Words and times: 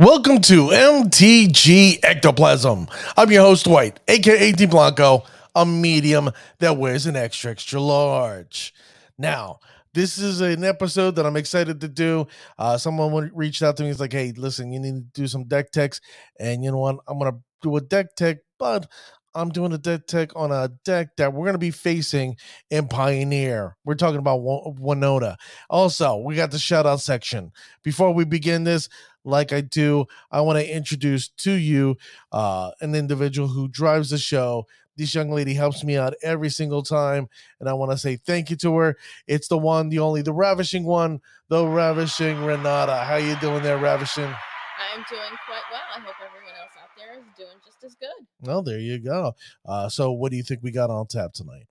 Welcome 0.00 0.40
to 0.44 0.68
MTG 0.68 1.98
Ectoplasm. 2.02 2.88
I'm 3.18 3.30
your 3.30 3.42
host, 3.42 3.66
Dwight, 3.66 4.00
aka 4.08 4.50
D 4.50 4.64
Blanco, 4.64 5.24
a 5.54 5.66
medium 5.66 6.30
that 6.58 6.78
wears 6.78 7.04
an 7.04 7.16
extra, 7.16 7.50
extra 7.50 7.78
large. 7.78 8.72
Now, 9.18 9.58
this 9.92 10.16
is 10.16 10.40
an 10.40 10.64
episode 10.64 11.16
that 11.16 11.26
I'm 11.26 11.36
excited 11.36 11.82
to 11.82 11.88
do. 11.88 12.28
Uh, 12.58 12.78
someone 12.78 13.30
reached 13.34 13.62
out 13.62 13.76
to 13.76 13.82
me. 13.82 13.90
He's 13.90 14.00
like, 14.00 14.14
hey, 14.14 14.32
listen, 14.34 14.72
you 14.72 14.80
need 14.80 14.94
to 14.94 15.20
do 15.20 15.26
some 15.26 15.44
deck 15.44 15.70
techs. 15.70 16.00
And 16.38 16.64
you 16.64 16.70
know 16.70 16.78
what? 16.78 16.96
I'm 17.06 17.18
going 17.18 17.32
to 17.32 17.38
do 17.60 17.76
a 17.76 17.82
deck 17.82 18.16
tech, 18.16 18.38
but 18.58 18.90
I'm 19.34 19.50
doing 19.50 19.72
a 19.72 19.78
deck 19.78 20.06
tech 20.06 20.30
on 20.34 20.50
a 20.50 20.70
deck 20.84 21.16
that 21.16 21.32
we're 21.32 21.44
going 21.44 21.54
to 21.54 21.58
be 21.58 21.70
facing 21.70 22.36
in 22.70 22.88
Pioneer. 22.88 23.76
We're 23.84 23.94
talking 23.94 24.18
about 24.18 24.40
Winota. 24.40 25.36
Also, 25.68 26.16
we 26.16 26.34
got 26.34 26.50
the 26.50 26.58
shout 26.58 26.86
out 26.86 27.00
section. 27.00 27.52
Before 27.84 28.12
we 28.12 28.24
begin 28.24 28.64
this, 28.64 28.88
like 29.24 29.52
I 29.52 29.60
do, 29.60 30.06
I 30.30 30.40
want 30.40 30.58
to 30.58 30.74
introduce 30.74 31.28
to 31.28 31.52
you 31.52 31.96
uh, 32.32 32.70
an 32.80 32.94
individual 32.94 33.48
who 33.48 33.68
drives 33.68 34.10
the 34.10 34.18
show. 34.18 34.66
This 34.96 35.14
young 35.14 35.30
lady 35.30 35.54
helps 35.54 35.82
me 35.82 35.96
out 35.96 36.14
every 36.22 36.50
single 36.50 36.82
time, 36.82 37.28
and 37.58 37.68
I 37.68 37.72
want 37.72 37.92
to 37.92 37.98
say 37.98 38.16
thank 38.16 38.50
you 38.50 38.56
to 38.56 38.76
her. 38.76 38.96
It's 39.26 39.48
the 39.48 39.56
one, 39.56 39.88
the 39.88 39.98
only, 40.00 40.20
the 40.20 40.32
ravishing 40.32 40.84
one, 40.84 41.20
the 41.48 41.66
ravishing 41.66 42.44
Renata. 42.44 42.96
How 42.96 43.16
you 43.16 43.36
doing 43.36 43.62
there, 43.62 43.78
ravishing? 43.78 44.24
I'm 44.24 45.04
doing 45.08 45.36
quite 45.46 45.62
well. 45.70 45.80
I 45.96 46.00
hope 46.00 46.16
everyone 46.24 46.54
else 46.60 46.72
out 46.82 46.90
there 46.98 47.18
is 47.18 47.24
doing 47.36 47.56
just 47.64 47.84
as 47.84 47.94
good. 47.94 48.26
Well, 48.40 48.62
there 48.62 48.78
you 48.78 48.98
go. 48.98 49.34
Uh, 49.64 49.88
so, 49.88 50.12
what 50.12 50.32
do 50.32 50.36
you 50.36 50.42
think 50.42 50.62
we 50.62 50.70
got 50.70 50.90
on 50.90 51.06
tap 51.06 51.32
tonight? 51.32 51.66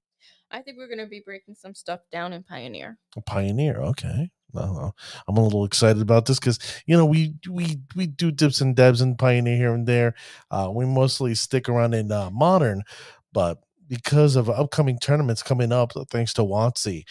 I 0.52 0.62
think 0.62 0.78
we're 0.78 0.88
going 0.88 1.00
to 1.00 1.06
be 1.06 1.22
breaking 1.23 1.56
some 1.56 1.76
stuff 1.76 2.00
down 2.12 2.34
in 2.34 2.44
Pioneer. 2.44 2.98
Pioneer, 3.26 3.80
okay. 3.82 4.32
No, 4.53 4.94
I'm 5.28 5.38
a 5.38 5.44
little 5.44 5.66
excited 5.66 6.02
about 6.02 6.25
this 6.25 6.39
because 6.39 6.59
you 6.88 6.97
know 6.97 7.05
we 7.05 7.36
we 7.50 7.80
we 7.95 8.08
do 8.08 8.31
dips 8.31 8.61
and 8.61 8.75
dabs 8.75 9.02
and 9.02 9.17
pioneer 9.17 9.55
here 9.55 9.73
and 9.73 9.88
there. 9.88 10.16
Uh, 10.50 10.72
we 10.73 10.86
mostly 10.86 11.36
stick 11.36 11.69
around 11.69 11.94
in 11.94 12.11
uh, 12.11 12.31
modern, 12.31 12.81
but 13.31 13.59
because 13.88 14.36
of 14.36 14.50
upcoming 14.50 14.97
tournaments 15.00 15.44
coming 15.44 15.72
up, 15.72 15.92
thanks 16.09 16.33
to 16.33 16.42
WotC, 16.42 17.03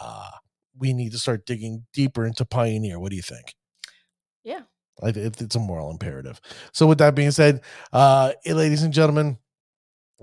uh, 0.00 0.30
we 0.78 0.92
need 0.92 1.12
to 1.12 1.18
start 1.18 1.46
digging 1.46 1.86
deeper 1.92 2.26
into 2.26 2.44
pioneer. 2.44 2.98
What 2.98 3.10
do 3.10 3.16
you 3.16 3.22
think? 3.22 3.54
Yeah, 4.44 4.62
I, 5.02 5.08
it, 5.08 5.40
it's 5.40 5.56
a 5.56 5.60
moral 5.60 5.90
imperative. 5.90 6.40
So, 6.72 6.86
with 6.86 6.98
that 6.98 7.14
being 7.14 7.30
said, 7.30 7.60
uh, 7.92 8.32
ladies 8.46 8.82
and 8.82 8.92
gentlemen, 8.92 9.38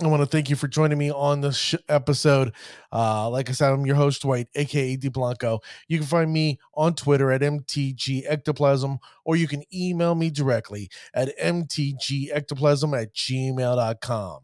I 0.02 0.08
want 0.08 0.22
to 0.22 0.26
thank 0.26 0.50
you 0.50 0.56
for 0.56 0.68
joining 0.68 0.98
me 0.98 1.12
on 1.12 1.42
this 1.42 1.56
sh- 1.56 1.76
episode. 1.88 2.54
Uh, 2.92 3.30
like 3.30 3.50
I 3.50 3.54
said, 3.54 3.72
I'm 3.72 3.86
your 3.86 3.96
host, 3.96 4.24
Dwight, 4.24 4.48
aka 4.56 4.96
D 4.96 5.08
Blanco. 5.08 5.60
You 5.88 6.00
can 6.00 6.08
find 6.08 6.34
me 6.34 6.58
on 6.74 6.96
Twitter 6.96 7.32
at 7.32 7.42
MTG 7.42 8.24
Ectoplasm, 8.26 8.98
or 9.24 9.36
you 9.36 9.48
can 9.48 9.64
email 9.72 10.16
me 10.16 10.32
directly 10.32 10.90
at 11.14 11.38
MTG 11.38 12.34
Ectoplasm 12.34 13.00
at 13.00 13.14
gmail.com. 13.14 14.40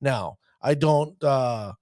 Now, 0.00 0.38
I 0.60 0.74
don't 0.74 1.22
uh, 1.24 1.72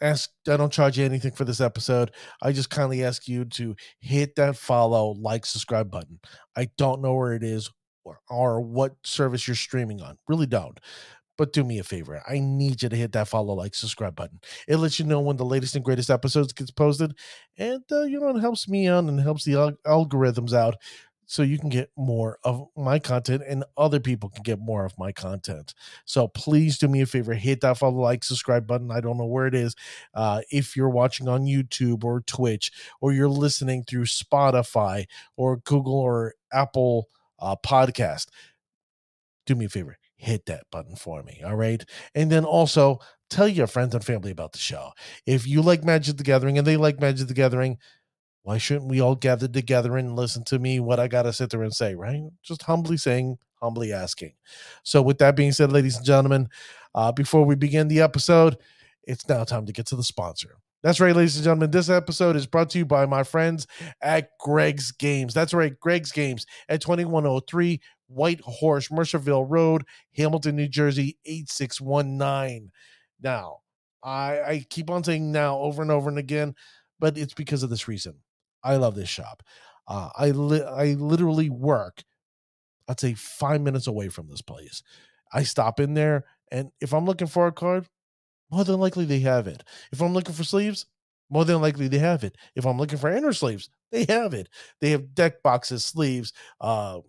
ask, 0.00 0.30
I 0.48 0.56
don't 0.56 0.72
charge 0.72 0.98
you 0.98 1.04
anything 1.04 1.32
for 1.32 1.44
this 1.44 1.60
episode. 1.60 2.12
I 2.40 2.52
just 2.52 2.70
kindly 2.70 3.02
ask 3.02 3.26
you 3.26 3.44
to 3.46 3.74
hit 3.98 4.36
that 4.36 4.56
follow, 4.56 5.16
like, 5.18 5.44
subscribe 5.44 5.90
button. 5.90 6.20
I 6.56 6.68
don't 6.78 7.02
know 7.02 7.14
where 7.14 7.32
it 7.32 7.42
is 7.42 7.72
or, 8.04 8.20
or 8.30 8.60
what 8.60 8.94
service 9.02 9.48
you're 9.48 9.56
streaming 9.56 10.00
on. 10.00 10.16
Really 10.28 10.46
don't 10.46 10.78
but 11.38 11.52
do 11.52 11.64
me 11.64 11.78
a 11.78 11.84
favor. 11.84 12.22
I 12.28 12.38
need 12.40 12.82
you 12.82 12.88
to 12.88 12.96
hit 12.96 13.12
that 13.12 13.28
follow, 13.28 13.54
like, 13.54 13.74
subscribe 13.74 14.14
button. 14.16 14.40
It 14.68 14.76
lets 14.76 14.98
you 14.98 15.04
know 15.06 15.20
when 15.20 15.36
the 15.36 15.44
latest 15.44 15.74
and 15.76 15.84
greatest 15.84 16.10
episodes 16.10 16.52
gets 16.52 16.70
posted, 16.70 17.14
and 17.58 17.82
uh, 17.90 18.02
you 18.02 18.20
know 18.20 18.28
it 18.36 18.40
helps 18.40 18.68
me 18.68 18.88
out 18.88 19.04
and 19.04 19.20
helps 19.20 19.44
the 19.44 19.54
al- 19.54 19.72
algorithms 19.86 20.52
out, 20.52 20.76
so 21.26 21.42
you 21.42 21.58
can 21.58 21.70
get 21.70 21.90
more 21.96 22.38
of 22.44 22.66
my 22.76 22.98
content 22.98 23.42
and 23.48 23.64
other 23.78 24.00
people 24.00 24.28
can 24.28 24.42
get 24.42 24.58
more 24.58 24.84
of 24.84 24.92
my 24.98 25.12
content. 25.12 25.72
So 26.04 26.28
please 26.28 26.76
do 26.78 26.88
me 26.88 27.00
a 27.00 27.06
favor, 27.06 27.32
hit 27.32 27.62
that 27.62 27.78
follow, 27.78 28.00
like, 28.00 28.22
subscribe 28.24 28.66
button. 28.66 28.90
I 28.90 29.00
don't 29.00 29.16
know 29.16 29.24
where 29.26 29.46
it 29.46 29.54
is. 29.54 29.74
Uh, 30.14 30.42
if 30.50 30.76
you're 30.76 30.90
watching 30.90 31.28
on 31.28 31.44
YouTube 31.46 32.04
or 32.04 32.20
Twitch, 32.20 32.70
or 33.00 33.12
you're 33.12 33.28
listening 33.30 33.84
through 33.84 34.04
Spotify 34.04 35.06
or 35.36 35.56
Google 35.58 35.98
or 35.98 36.34
Apple 36.52 37.08
uh, 37.38 37.56
Podcast, 37.64 38.26
do 39.46 39.54
me 39.54 39.64
a 39.66 39.68
favor 39.68 39.96
hit 40.22 40.46
that 40.46 40.64
button 40.70 40.94
for 40.94 41.22
me. 41.24 41.42
All 41.44 41.56
right. 41.56 41.84
And 42.14 42.30
then 42.30 42.44
also 42.44 43.00
tell 43.28 43.48
your 43.48 43.66
friends 43.66 43.92
and 43.92 44.04
family 44.04 44.30
about 44.30 44.52
the 44.52 44.58
show. 44.58 44.92
If 45.26 45.48
you 45.48 45.62
like 45.62 45.82
Magic 45.82 46.16
the 46.16 46.22
Gathering 46.22 46.58
and 46.58 46.66
they 46.66 46.76
like 46.76 47.00
Magic 47.00 47.26
the 47.26 47.34
Gathering, 47.34 47.78
why 48.44 48.58
shouldn't 48.58 48.88
we 48.88 49.00
all 49.00 49.16
gather 49.16 49.48
together 49.48 49.96
and 49.96 50.14
listen 50.14 50.44
to 50.44 50.60
me 50.60 50.78
what 50.78 51.00
I 51.00 51.08
got 51.08 51.22
to 51.22 51.32
sit 51.32 51.50
there 51.50 51.64
and 51.64 51.74
say, 51.74 51.96
right? 51.96 52.22
Just 52.44 52.62
humbly 52.62 52.96
saying, 52.96 53.38
humbly 53.60 53.92
asking. 53.92 54.34
So, 54.84 55.02
with 55.02 55.18
that 55.18 55.34
being 55.34 55.52
said, 55.52 55.72
ladies 55.72 55.96
and 55.96 56.06
gentlemen, 56.06 56.48
uh, 56.94 57.10
before 57.10 57.44
we 57.44 57.56
begin 57.56 57.88
the 57.88 58.00
episode, 58.00 58.56
it's 59.04 59.28
now 59.28 59.42
time 59.42 59.66
to 59.66 59.72
get 59.72 59.86
to 59.86 59.96
the 59.96 60.04
sponsor. 60.04 60.56
That's 60.82 61.00
right, 61.00 61.14
ladies 61.14 61.36
and 61.36 61.44
gentlemen. 61.44 61.70
This 61.70 61.88
episode 61.88 62.34
is 62.34 62.46
brought 62.46 62.70
to 62.70 62.78
you 62.78 62.84
by 62.84 63.06
my 63.06 63.22
friends 63.22 63.68
at 64.00 64.30
Greg's 64.38 64.90
Games. 64.90 65.32
That's 65.32 65.54
right, 65.54 65.78
Greg's 65.78 66.10
Games 66.10 66.44
at 66.68 66.80
2103 66.80 67.80
White 68.14 68.40
Horse, 68.42 68.88
Mercerville 68.88 69.46
Road, 69.48 69.84
Hamilton, 70.16 70.56
New 70.56 70.68
Jersey, 70.68 71.18
8619. 71.24 72.70
Now, 73.22 73.58
I, 74.02 74.40
I 74.42 74.66
keep 74.68 74.90
on 74.90 75.04
saying 75.04 75.30
now 75.32 75.58
over 75.58 75.82
and 75.82 75.90
over 75.90 76.08
and 76.08 76.18
again, 76.18 76.54
but 76.98 77.16
it's 77.16 77.34
because 77.34 77.62
of 77.62 77.70
this 77.70 77.88
reason. 77.88 78.16
I 78.62 78.76
love 78.76 78.94
this 78.94 79.08
shop. 79.08 79.42
Uh, 79.88 80.10
I 80.16 80.30
li- 80.30 80.62
I 80.62 80.94
literally 80.94 81.50
work, 81.50 82.02
I'd 82.88 83.00
say 83.00 83.14
five 83.14 83.60
minutes 83.60 83.86
away 83.86 84.08
from 84.08 84.28
this 84.28 84.42
place. 84.42 84.82
I 85.32 85.42
stop 85.44 85.80
in 85.80 85.94
there, 85.94 86.24
and 86.50 86.70
if 86.80 86.92
I'm 86.92 87.04
looking 87.06 87.26
for 87.26 87.46
a 87.46 87.52
card, 87.52 87.88
more 88.50 88.64
than 88.64 88.80
likely 88.80 89.04
they 89.04 89.20
have 89.20 89.46
it. 89.46 89.64
If 89.92 90.00
I'm 90.02 90.12
looking 90.12 90.34
for 90.34 90.44
sleeves, 90.44 90.86
more 91.30 91.44
than 91.44 91.60
likely 91.60 91.88
they 91.88 91.98
have 91.98 92.24
it. 92.24 92.36
If 92.54 92.66
I'm 92.66 92.78
looking 92.78 92.98
for 92.98 93.10
inner 93.10 93.32
sleeves, 93.32 93.70
they 93.90 94.04
have 94.08 94.34
it. 94.34 94.48
They 94.80 94.90
have 94.90 95.14
deck 95.14 95.42
boxes, 95.42 95.84
sleeves, 95.84 96.32
uh, 96.60 97.00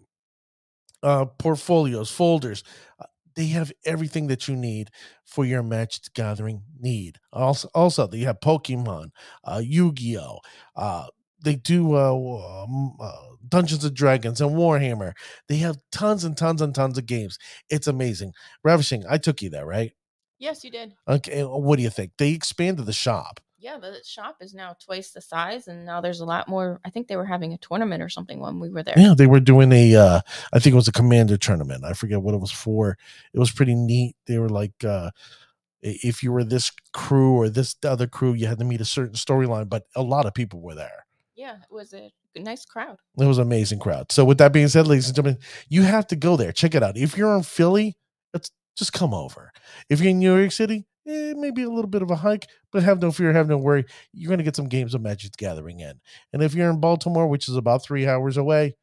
uh, 1.03 1.25
portfolios, 1.25 2.09
folders. 2.09 2.63
Uh, 2.99 3.05
they 3.35 3.47
have 3.47 3.71
everything 3.85 4.27
that 4.27 4.47
you 4.47 4.55
need 4.55 4.91
for 5.25 5.45
your 5.45 5.63
Magic 5.63 6.13
Gathering 6.13 6.63
need. 6.79 7.17
Also, 7.31 7.69
also 7.73 8.07
they 8.07 8.19
have 8.19 8.39
Pokemon, 8.39 9.09
uh, 9.43 9.61
Yu-Gi-Oh. 9.63 10.39
Uh, 10.75 11.07
they 11.43 11.55
do 11.55 11.95
uh, 11.95 12.63
um, 12.63 12.95
uh, 12.99 13.11
Dungeons 13.47 13.83
and 13.83 13.95
Dragons 13.95 14.39
and 14.39 14.51
Warhammer. 14.51 15.13
They 15.49 15.57
have 15.57 15.77
tons 15.91 16.23
and 16.23 16.37
tons 16.37 16.61
and 16.61 16.73
tons 16.73 16.97
of 16.97 17.05
games. 17.05 17.37
It's 17.69 17.87
amazing. 17.87 18.33
Ravishing. 18.63 19.03
I 19.09 19.17
took 19.17 19.41
you 19.41 19.49
there, 19.49 19.65
right? 19.65 19.91
Yes, 20.39 20.63
you 20.63 20.71
did. 20.71 20.93
Okay. 21.07 21.41
What 21.41 21.77
do 21.77 21.83
you 21.83 21.89
think? 21.89 22.13
They 22.17 22.31
expanded 22.31 22.85
the 22.85 22.93
shop 22.93 23.39
yeah, 23.63 23.77
the 23.77 24.01
shop 24.03 24.37
is 24.41 24.53
now 24.53 24.75
twice 24.83 25.11
the 25.11 25.21
size, 25.21 25.69
and 25.69 25.85
now 25.85 26.01
there's 26.01 26.19
a 26.19 26.25
lot 26.25 26.49
more. 26.49 26.81
I 26.83 26.89
think 26.89 27.07
they 27.07 27.15
were 27.15 27.25
having 27.25 27.53
a 27.53 27.57
tournament 27.57 28.03
or 28.03 28.09
something 28.09 28.41
when 28.41 28.59
we 28.59 28.69
were 28.69 28.83
there. 28.83 28.95
Yeah, 28.97 29.13
they 29.17 29.25
were 29.25 29.39
doing 29.39 29.71
a. 29.71 29.95
Uh, 29.95 30.21
I 30.51 30.59
think 30.59 30.73
it 30.73 30.75
was 30.75 30.89
a 30.89 30.91
commander 30.91 31.37
tournament. 31.37 31.85
I 31.85 31.93
forget 31.93 32.21
what 32.21 32.33
it 32.33 32.41
was 32.41 32.51
for. 32.51 32.97
It 33.33 33.39
was 33.39 33.51
pretty 33.51 33.73
neat. 33.73 34.17
They 34.27 34.37
were 34.37 34.49
like, 34.49 34.83
uh, 34.83 35.11
if 35.81 36.21
you 36.21 36.33
were 36.33 36.43
this 36.43 36.73
crew 36.91 37.35
or 37.35 37.47
this 37.47 37.77
other 37.85 38.05
crew, 38.05 38.33
you 38.33 38.47
had 38.47 38.59
to 38.59 38.65
meet 38.65 38.81
a 38.81 38.85
certain 38.85 39.15
storyline. 39.15 39.69
But 39.69 39.85
a 39.95 40.03
lot 40.03 40.25
of 40.25 40.33
people 40.33 40.59
were 40.59 40.75
there. 40.75 41.05
Yeah, 41.33 41.55
it 41.55 41.73
was 41.73 41.93
a 41.93 42.11
nice 42.35 42.65
crowd. 42.65 42.97
It 43.17 43.25
was 43.25 43.37
an 43.37 43.43
amazing 43.43 43.79
crowd. 43.79 44.11
So, 44.11 44.25
with 44.25 44.39
that 44.39 44.51
being 44.51 44.67
said, 44.67 44.87
ladies 44.87 45.07
and 45.07 45.15
gentlemen, 45.15 45.39
you 45.69 45.83
have 45.83 46.07
to 46.07 46.17
go 46.17 46.35
there. 46.35 46.51
Check 46.51 46.75
it 46.75 46.83
out. 46.83 46.97
If 46.97 47.17
you're 47.17 47.33
in 47.37 47.43
Philly, 47.43 47.95
it's 48.33 48.51
just 48.75 48.91
come 48.91 49.13
over. 49.13 49.53
If 49.89 50.01
you're 50.01 50.09
in 50.09 50.19
New 50.19 50.37
York 50.37 50.51
City, 50.51 50.85
eh, 51.07 51.33
maybe 51.35 51.63
a 51.63 51.69
little 51.69 51.89
bit 51.89 52.01
of 52.01 52.11
a 52.11 52.15
hike, 52.15 52.47
but 52.71 52.83
have 52.83 53.01
no 53.01 53.11
fear, 53.11 53.33
have 53.33 53.47
no 53.47 53.57
worry. 53.57 53.85
You're 54.13 54.29
going 54.29 54.39
to 54.39 54.43
get 54.43 54.55
some 54.55 54.69
games 54.69 54.93
of 54.93 55.01
Magic 55.01 55.35
Gathering 55.37 55.79
in. 55.79 55.99
And 56.31 56.41
if 56.41 56.53
you're 56.53 56.69
in 56.69 56.79
Baltimore, 56.79 57.27
which 57.27 57.47
is 57.47 57.55
about 57.55 57.83
three 57.83 58.07
hours 58.07 58.37
away, 58.37 58.75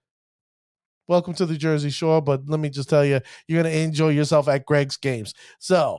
welcome 1.09 1.35
to 1.35 1.47
the 1.47 1.57
Jersey 1.57 1.91
Shore. 1.91 2.21
But 2.23 2.49
let 2.49 2.61
me 2.61 2.71
just 2.71 2.89
tell 2.89 3.05
you, 3.05 3.21
you're 3.47 3.63
going 3.63 3.73
to 3.73 3.81
enjoy 3.81 4.11
yourself 4.11 4.49
at 4.49 4.67
Greg's 4.67 4.97
Games. 4.97 5.35
So 5.59 5.99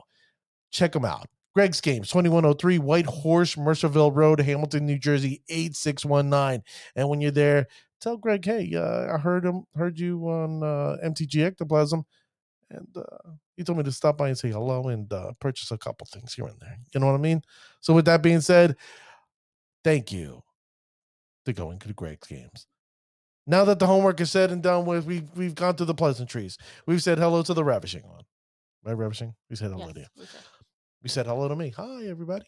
check 0.70 0.92
them 0.92 1.04
out. 1.04 1.26
Greg's 1.54 1.82
Games, 1.82 2.08
2103 2.08 2.78
White 2.78 3.06
Horse, 3.06 3.56
Mercerville 3.56 4.14
Road, 4.14 4.40
Hamilton, 4.40 4.86
New 4.86 4.98
Jersey, 4.98 5.42
8619. 5.50 6.62
And 6.96 7.08
when 7.10 7.20
you're 7.20 7.30
there, 7.30 7.66
tell 8.00 8.16
Greg, 8.16 8.44
hey, 8.44 8.72
uh, 8.74 9.14
I 9.14 9.18
heard 9.18 9.44
him, 9.44 9.64
heard 9.76 9.98
you 9.98 10.24
on 10.28 10.62
uh, 10.62 10.96
MTG 11.04 11.44
Ectoplasm 11.44 12.04
and 12.70 12.88
uh, 12.96 13.32
he 13.56 13.64
told 13.64 13.78
me 13.78 13.84
to 13.84 13.92
stop 13.92 14.16
by 14.16 14.28
and 14.28 14.38
say 14.38 14.50
hello 14.50 14.88
and 14.88 15.12
uh, 15.12 15.32
purchase 15.40 15.70
a 15.70 15.78
couple 15.78 16.06
things 16.10 16.34
here 16.34 16.46
and 16.46 16.58
there. 16.60 16.78
You 16.94 17.00
know 17.00 17.06
what 17.06 17.14
I 17.14 17.18
mean? 17.18 17.42
So 17.80 17.94
with 17.94 18.06
that 18.06 18.22
being 18.22 18.40
said, 18.40 18.76
thank 19.84 20.12
you 20.12 20.42
to 21.44 21.52
going 21.52 21.78
to 21.80 21.88
the 21.88 21.94
Greg's 21.94 22.26
games. 22.26 22.66
Now 23.46 23.64
that 23.64 23.78
the 23.78 23.86
homework 23.86 24.20
is 24.20 24.30
said 24.30 24.52
and 24.52 24.62
done 24.62 24.86
with, 24.86 25.04
we've 25.04 25.28
we've 25.34 25.54
gone 25.54 25.74
through 25.74 25.86
the 25.86 25.94
pleasantries. 25.94 26.56
We've 26.86 27.02
said 27.02 27.18
hello 27.18 27.42
to 27.42 27.54
the 27.54 27.64
ravishing 27.64 28.02
one. 28.08 28.22
Right, 28.84 28.96
ravishing? 28.96 29.34
We 29.50 29.56
said 29.56 29.70
hello 29.72 29.86
yes, 29.86 29.94
to 29.94 30.00
you. 30.00 30.06
We 30.16 30.26
said. 30.26 30.40
we 31.02 31.08
said 31.08 31.26
hello 31.26 31.48
to 31.48 31.56
me. 31.56 31.72
Hi, 31.76 32.06
everybody. 32.06 32.46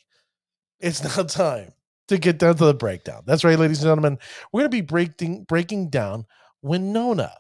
It's 0.79 1.03
now 1.17 1.25
time 1.25 1.73
to 2.09 2.19
get 2.19 2.39
down 2.39 2.57
to 2.57 2.65
the 2.67 2.75
breakdown. 2.75 3.23
That's 3.27 3.45
right, 3.45 3.59
ladies 3.59 3.79
and 3.79 3.89
gentlemen. 3.89 4.19
We're 4.53 4.63
gonna 4.63 4.69
be 4.69 4.83
breaking 4.83 5.45
breaking 5.45 5.91
down 5.91 6.27
Winota 6.65 7.33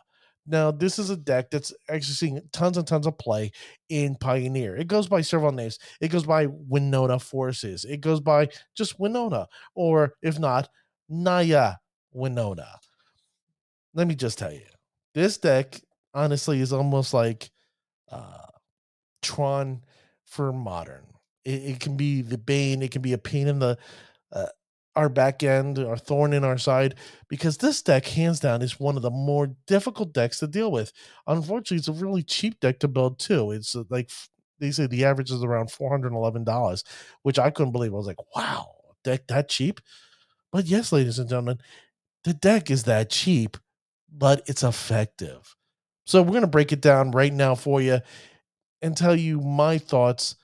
Now, 0.46 0.70
this 0.70 0.99
is 0.99 1.11
a 1.11 1.17
deck 1.17 1.50
that's 1.50 1.73
actually 1.88 2.14
seeing 2.14 2.41
tons 2.52 2.76
and 2.76 2.87
tons 2.87 3.06
of 3.06 3.17
play 3.17 3.50
in 3.88 4.14
Pioneer. 4.17 4.76
It 4.76 4.88
goes 4.88 5.08
by 5.08 5.23
several 5.23 5.52
names. 5.52 5.79
It 6.00 6.08
goes 6.08 6.25
by 6.25 6.46
Winota 6.46 7.20
Forces. 7.20 7.85
It 7.85 8.02
goes 8.02 8.20
by 8.20 8.49
just 8.76 8.99
Winota, 8.99 9.46
or 9.75 10.14
if 10.23 10.38
not, 10.38 10.69
Naya 11.08 11.75
Winota. 12.14 12.69
Let 13.94 14.06
me 14.06 14.14
just 14.14 14.38
tell 14.38 14.52
you, 14.52 14.67
this 15.14 15.38
deck 15.38 15.81
honestly 16.12 16.61
is 16.61 16.73
almost 16.73 17.14
like 17.14 17.50
uh, 18.11 18.47
Tron 19.23 19.82
for 20.26 20.52
modern. 20.52 21.05
It, 21.44 21.62
it, 21.62 21.81
can 21.81 21.97
be 21.97 22.23
the 22.23 22.38
bane. 22.38 22.82
It 22.82 22.90
can 22.90 23.02
be 23.02 23.12
a 23.12 23.19
pain 23.19 23.49
in 23.49 23.58
the 23.61 23.79
uh, 24.32 24.47
our 24.96 25.08
back 25.08 25.43
end, 25.43 25.79
our 25.79 25.96
thorn 25.96 26.32
in 26.32 26.44
our 26.44 26.58
side, 26.58 26.94
because 27.29 27.58
this 27.58 27.82
deck, 27.82 28.06
hands 28.06 28.41
down, 28.41 28.62
is 28.62 28.79
one 28.79 28.96
of 28.96 29.02
the 29.02 29.11
more 29.11 29.49
difficult 29.67 30.12
decks 30.12 30.38
to 30.38 30.46
deal 30.46 30.70
with. 30.70 30.93
Unfortunately, 31.26 31.79
it's 31.79 31.88
a 31.88 31.93
really 31.93 32.23
cheap 32.23 32.61
deck 32.61 32.79
to 32.81 32.88
build 32.88 33.19
too. 33.19 33.50
It's 33.50 33.75
uh, 33.75 33.85
like 33.91 34.11
they 34.61 34.70
say 34.70 34.87
the 34.87 35.05
average 35.05 35.31
is 35.31 35.43
around 35.43 35.70
four 35.70 35.91
hundred 35.91 36.12
eleven 36.12 36.44
dollars, 36.44 36.85
which 37.23 37.38
I 37.38 37.50
couldn't 37.50 37.73
believe. 37.73 37.93
I 37.93 37.96
was 37.96 38.06
like, 38.06 38.35
wow, 38.37 38.69
deck 39.02 39.26
that 39.29 39.49
cheap. 39.49 39.81
But 40.52 40.67
yes, 40.67 40.93
ladies 40.93 41.19
and 41.19 41.29
gentlemen, 41.29 41.58
the 42.25 42.35
deck 42.35 42.70
is 42.70 42.85
that 42.85 43.11
cheap, 43.11 43.56
but 44.12 44.43
it's 44.47 44.62
effective. 44.62 45.56
So 46.06 46.23
we're 46.23 46.35
gonna 46.35 46.47
break 46.47 46.73
it 46.73 46.81
down 46.81 47.11
right 47.11 47.32
now 47.32 47.55
for 47.55 47.81
you 47.81 48.00
and 48.82 48.97
tell 48.97 49.17
you 49.17 49.40
my 49.40 49.79
thoughts 49.79 50.37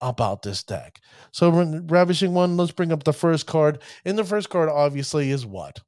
about 0.00 0.42
this 0.42 0.62
deck. 0.62 1.00
So, 1.32 1.50
Ravishing 1.50 2.34
One, 2.34 2.56
let's 2.56 2.72
bring 2.72 2.92
up 2.92 3.04
the 3.04 3.12
first 3.12 3.46
card. 3.46 3.82
And 4.04 4.18
the 4.18 4.24
first 4.24 4.50
card, 4.50 4.68
obviously, 4.68 5.30
is 5.30 5.46
what? 5.46 5.80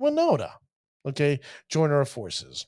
Winota. 0.00 0.52
Okay, 1.06 1.40
Joiner 1.68 2.00
of 2.00 2.08
Forces. 2.08 2.66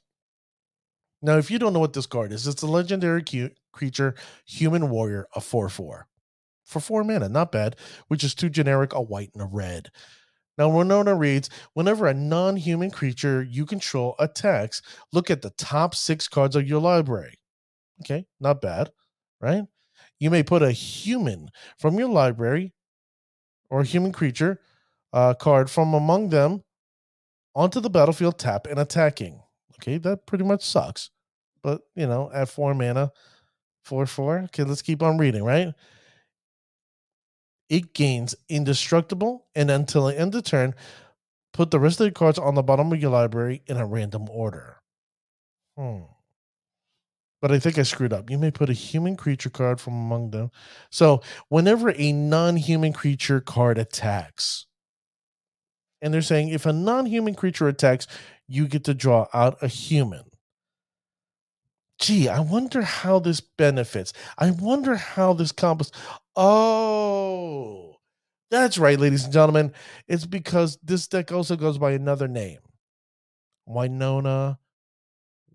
Now, 1.21 1.37
if 1.39 1.51
you 1.51 1.59
don't 1.59 1.73
know 1.73 1.81
what 1.81 1.93
this 1.95 2.07
card 2.07 2.33
is, 2.33 2.47
it's 2.47 2.63
a 2.63 2.67
legendary 2.67 3.23
cu- 3.23 3.51
creature, 3.73 4.15
human 4.47 4.89
warrior, 4.91 5.27
a 5.35 5.41
4 5.41 5.69
4. 5.69 6.07
For 6.65 6.81
four 6.81 7.03
mana, 7.03 7.31
not 7.31 7.51
bad, 7.51 7.77
which 8.09 8.23
is 8.23 8.35
too 8.35 8.51
generic, 8.51 8.93
a 8.93 9.01
white 9.01 9.31
and 9.33 9.43
a 9.43 9.47
red. 9.47 9.91
Now, 10.59 10.71
Winota 10.71 11.19
reads 11.19 11.49
Whenever 11.73 12.07
a 12.07 12.15
non 12.15 12.57
human 12.57 12.91
creature 12.91 13.43
you 13.43 13.65
control 13.65 14.15
attacks, 14.19 14.83
look 15.13 15.31
at 15.31 15.43
the 15.43 15.51
top 15.51 15.95
six 15.95 16.29
cards 16.29 16.57
of 16.57 16.69
your 16.69 16.81
library. 16.81 17.39
Okay, 18.03 18.27
not 18.41 18.61
bad, 18.61 18.91
right? 19.41 19.65
You 20.21 20.31
may 20.31 20.43
put 20.43 20.63
a 20.63 20.73
human 20.73 21.51
from 21.79 21.99
your 21.99 22.09
library 22.09 22.73
or 23.71 23.81
a 23.81 23.85
human 23.85 24.13
creature 24.13 24.61
uh, 25.13 25.35
card 25.35 25.71
from 25.71 25.95
among 25.95 26.31
them 26.31 26.65
onto 27.55 27.81
the 27.81 27.91
battlefield, 27.91 28.39
tap 28.39 28.67
and 28.67 28.79
attacking. 28.79 29.43
Okay, 29.81 29.99
that 29.99 30.27
pretty 30.27 30.45
much 30.45 30.65
sucks. 30.65 31.11
But, 31.63 31.83
you 31.95 32.07
know, 32.07 32.31
at 32.33 32.49
four 32.49 32.75
mana, 32.75 33.13
four, 33.85 34.07
four. 34.07 34.41
Okay, 34.47 34.65
let's 34.65 34.83
keep 34.83 35.03
on 35.03 35.19
reading, 35.19 35.45
right? 35.45 35.73
It 37.69 37.95
gains 37.95 38.35
indestructible, 38.49 39.47
and 39.55 39.71
until 39.71 40.07
the 40.07 40.19
end 40.19 40.35
of 40.35 40.45
turn, 40.45 40.75
put 41.53 41.71
the 41.71 41.79
rest 41.79 42.01
of 42.01 42.07
the 42.07 42.13
cards 42.13 42.39
on 42.39 42.55
the 42.55 42.63
bottom 42.63 42.93
of 42.93 43.01
your 43.01 43.11
library 43.11 43.63
in 43.67 43.77
a 43.77 43.87
random 43.87 44.29
order. 44.31 44.79
Hmm 45.77 46.18
but 47.41 47.53
I 47.53 47.59
think 47.59 47.79
I 47.79 47.83
screwed 47.83 48.13
up. 48.13 48.31
You 48.31 48.39
may 48.39 48.51
put 48.51 48.71
a 48.71 48.75
human 48.75 49.17
creature 49.17 49.51
card 49.51 49.81
from 49.81 49.95
among 49.95 50.31
them. 50.31 50.51
So, 50.91 51.23
whenever 51.49 51.93
a 51.97 52.13
non 52.13 52.57
human 52.57 52.93
creature 52.93 53.41
card 53.41 53.79
attacks, 53.79 54.67
and 56.01 56.13
they're 56.13 56.23
saying 56.23 56.49
if 56.49 56.67
a 56.67 56.73
non 56.73 57.07
human 57.07 57.35
creature 57.35 57.69
attacks, 57.69 58.07
you 58.47 58.67
get 58.67 58.85
to 58.85 58.95
draw 58.95 59.27
out 59.33 59.63
a 59.63 59.69
human. 59.69 60.25
Gee, 62.01 62.29
I 62.29 62.41
wonder 62.41 62.83
how 62.83 63.19
this 63.19 63.41
benefits. 63.41 64.13
I 64.39 64.53
wonder 64.53 64.95
how 64.95 65.33
this 65.33 65.53
combos. 65.53 65.91
Oh, 66.37 67.97
that's 68.51 68.79
right, 68.79 68.99
ladies 68.99 69.25
and 69.25 69.33
gentlemen. 69.33 69.73
It's 70.07 70.25
because 70.25 70.79
this 70.83 71.09
deck 71.09 71.33
also 71.33 71.57
goes 71.57 71.77
by 71.77 71.93
another 71.93 72.29
name 72.29 72.61
Winota 73.69 74.59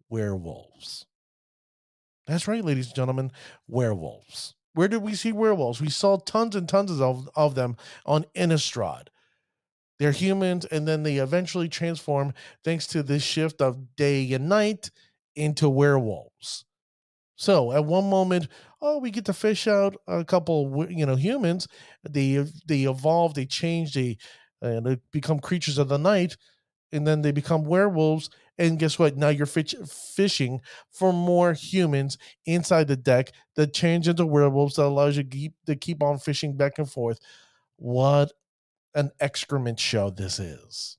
Werewolves. 0.09 1.05
That's 2.25 2.47
right, 2.47 2.63
ladies 2.63 2.87
and 2.87 2.95
gentlemen, 2.95 3.31
werewolves. 3.67 4.55
Where 4.73 4.87
did 4.87 5.01
we 5.03 5.13
see 5.13 5.31
werewolves? 5.31 5.81
We 5.81 5.89
saw 5.89 6.17
tons 6.17 6.55
and 6.55 6.67
tons 6.67 6.99
of, 6.99 7.29
of 7.35 7.55
them 7.55 7.75
on 8.05 8.25
Innistrad. 8.35 9.07
They're 9.99 10.11
humans, 10.11 10.65
and 10.65 10.87
then 10.87 11.03
they 11.03 11.17
eventually 11.17 11.69
transform 11.69 12.33
thanks 12.63 12.87
to 12.87 13.03
this 13.03 13.23
shift 13.23 13.61
of 13.61 13.95
day 13.95 14.31
and 14.33 14.49
night 14.49 14.89
into 15.35 15.69
werewolves. 15.69 16.65
So 17.35 17.71
at 17.71 17.85
one 17.85 18.09
moment, 18.09 18.47
oh, 18.81 18.99
we 18.99 19.11
get 19.11 19.25
to 19.25 19.33
fish 19.33 19.67
out 19.67 19.95
a 20.07 20.23
couple, 20.23 20.85
you 20.89 21.05
know, 21.05 21.15
humans. 21.15 21.67
They 22.07 22.45
they 22.67 22.83
evolve, 22.83 23.33
they 23.33 23.45
change, 23.45 23.93
they 23.93 24.17
uh, 24.61 24.79
they 24.79 24.97
become 25.11 25.39
creatures 25.39 25.77
of 25.77 25.89
the 25.89 25.97
night, 25.97 26.37
and 26.93 27.05
then 27.05 27.21
they 27.21 27.31
become 27.31 27.63
werewolves, 27.65 28.29
and 28.57 28.79
guess 28.79 28.99
what? 28.99 29.17
Now 29.17 29.29
you're 29.29 29.45
fish- 29.45 29.75
fishing 29.87 30.61
for 30.91 31.11
more 31.11 31.53
humans 31.53 32.17
inside 32.45 32.87
the 32.87 32.95
deck 32.95 33.31
that 33.55 33.73
change 33.73 34.07
into 34.07 34.25
werewolves 34.25 34.75
that 34.75 34.85
allows 34.85 35.17
you 35.17 35.23
keep, 35.23 35.53
to 35.65 35.75
keep 35.75 36.03
on 36.03 36.19
fishing 36.19 36.55
back 36.55 36.77
and 36.77 36.89
forth. 36.89 37.19
What 37.77 38.31
an 38.93 39.11
excrement 39.19 39.79
show 39.79 40.11
this 40.11 40.39
is. 40.39 40.97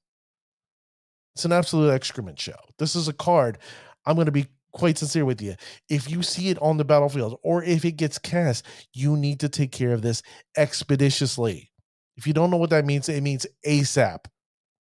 It's 1.35 1.44
an 1.44 1.52
absolute 1.52 1.91
excrement 1.91 2.38
show. 2.38 2.56
This 2.79 2.94
is 2.94 3.08
a 3.08 3.12
card. 3.12 3.58
I'm 4.05 4.17
going 4.17 4.26
to 4.26 4.32
be 4.32 4.47
quite 4.73 4.99
sincere 4.99 5.25
with 5.25 5.40
you. 5.40 5.55
If 5.88 6.11
you 6.11 6.23
see 6.23 6.49
it 6.49 6.58
on 6.61 6.76
the 6.76 6.85
battlefield 6.85 7.38
or 7.43 7.62
if 7.62 7.85
it 7.85 7.93
gets 7.93 8.19
cast, 8.19 8.67
you 8.93 9.17
need 9.17 9.40
to 9.40 9.49
take 9.49 9.73
care 9.73 9.93
of 9.93 10.02
this 10.02 10.23
expeditiously. 10.56 11.70
If 12.17 12.26
you 12.26 12.32
don't 12.32 12.50
know 12.50 12.56
what 12.56 12.70
that 12.70 12.85
means, 12.85 13.08
it 13.08 13.23
means 13.23 13.47
ASAP 13.67 14.26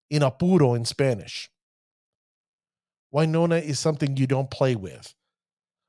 in 0.10 0.24
apuro 0.24 0.74
in 0.74 0.86
Spanish. 0.86 1.50
Winota 3.14 3.62
is 3.62 3.80
something 3.80 4.18
you 4.18 4.28
don't 4.28 4.52
play 4.52 4.76
with. 4.76 5.14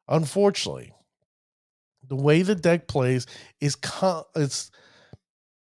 Unfortunately, 0.08 0.92
the 2.08 2.16
way 2.16 2.42
the 2.42 2.54
deck 2.54 2.88
plays 2.88 3.26
is 3.60 3.76
com- 3.76 4.24
it's 4.34 4.70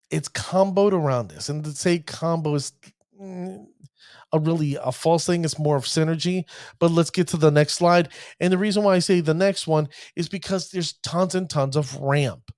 it's 0.09 0.29
comboed 0.29 0.93
around 0.93 1.29
this, 1.29 1.49
and 1.49 1.63
to 1.63 1.71
say 1.71 1.99
combo 1.99 2.55
is 2.55 2.71
mm, 3.19 3.65
a 4.31 4.39
really 4.39 4.77
a 4.81 4.91
false 4.91 5.25
thing. 5.25 5.45
It's 5.45 5.59
more 5.59 5.77
of 5.77 5.85
synergy. 5.85 6.43
But 6.79 6.91
let's 6.91 7.11
get 7.11 7.27
to 7.29 7.37
the 7.37 7.51
next 7.51 7.73
slide. 7.73 8.09
And 8.39 8.51
the 8.51 8.57
reason 8.57 8.83
why 8.83 8.95
I 8.95 8.99
say 8.99 9.21
the 9.21 9.33
next 9.33 9.67
one 9.67 9.87
is 10.15 10.27
because 10.27 10.69
there's 10.69 10.93
tons 11.03 11.35
and 11.35 11.49
tons 11.49 11.75
of 11.75 11.95
ramp. 11.97 12.51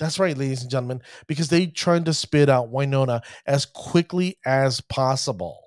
That's 0.00 0.18
right, 0.18 0.36
ladies 0.36 0.62
and 0.62 0.70
gentlemen, 0.70 1.02
because 1.28 1.50
they 1.50 1.66
trying 1.66 2.04
to 2.04 2.14
spit 2.14 2.48
out 2.48 2.72
Winota 2.72 3.22
as 3.46 3.66
quickly 3.66 4.38
as 4.46 4.80
possible. 4.80 5.60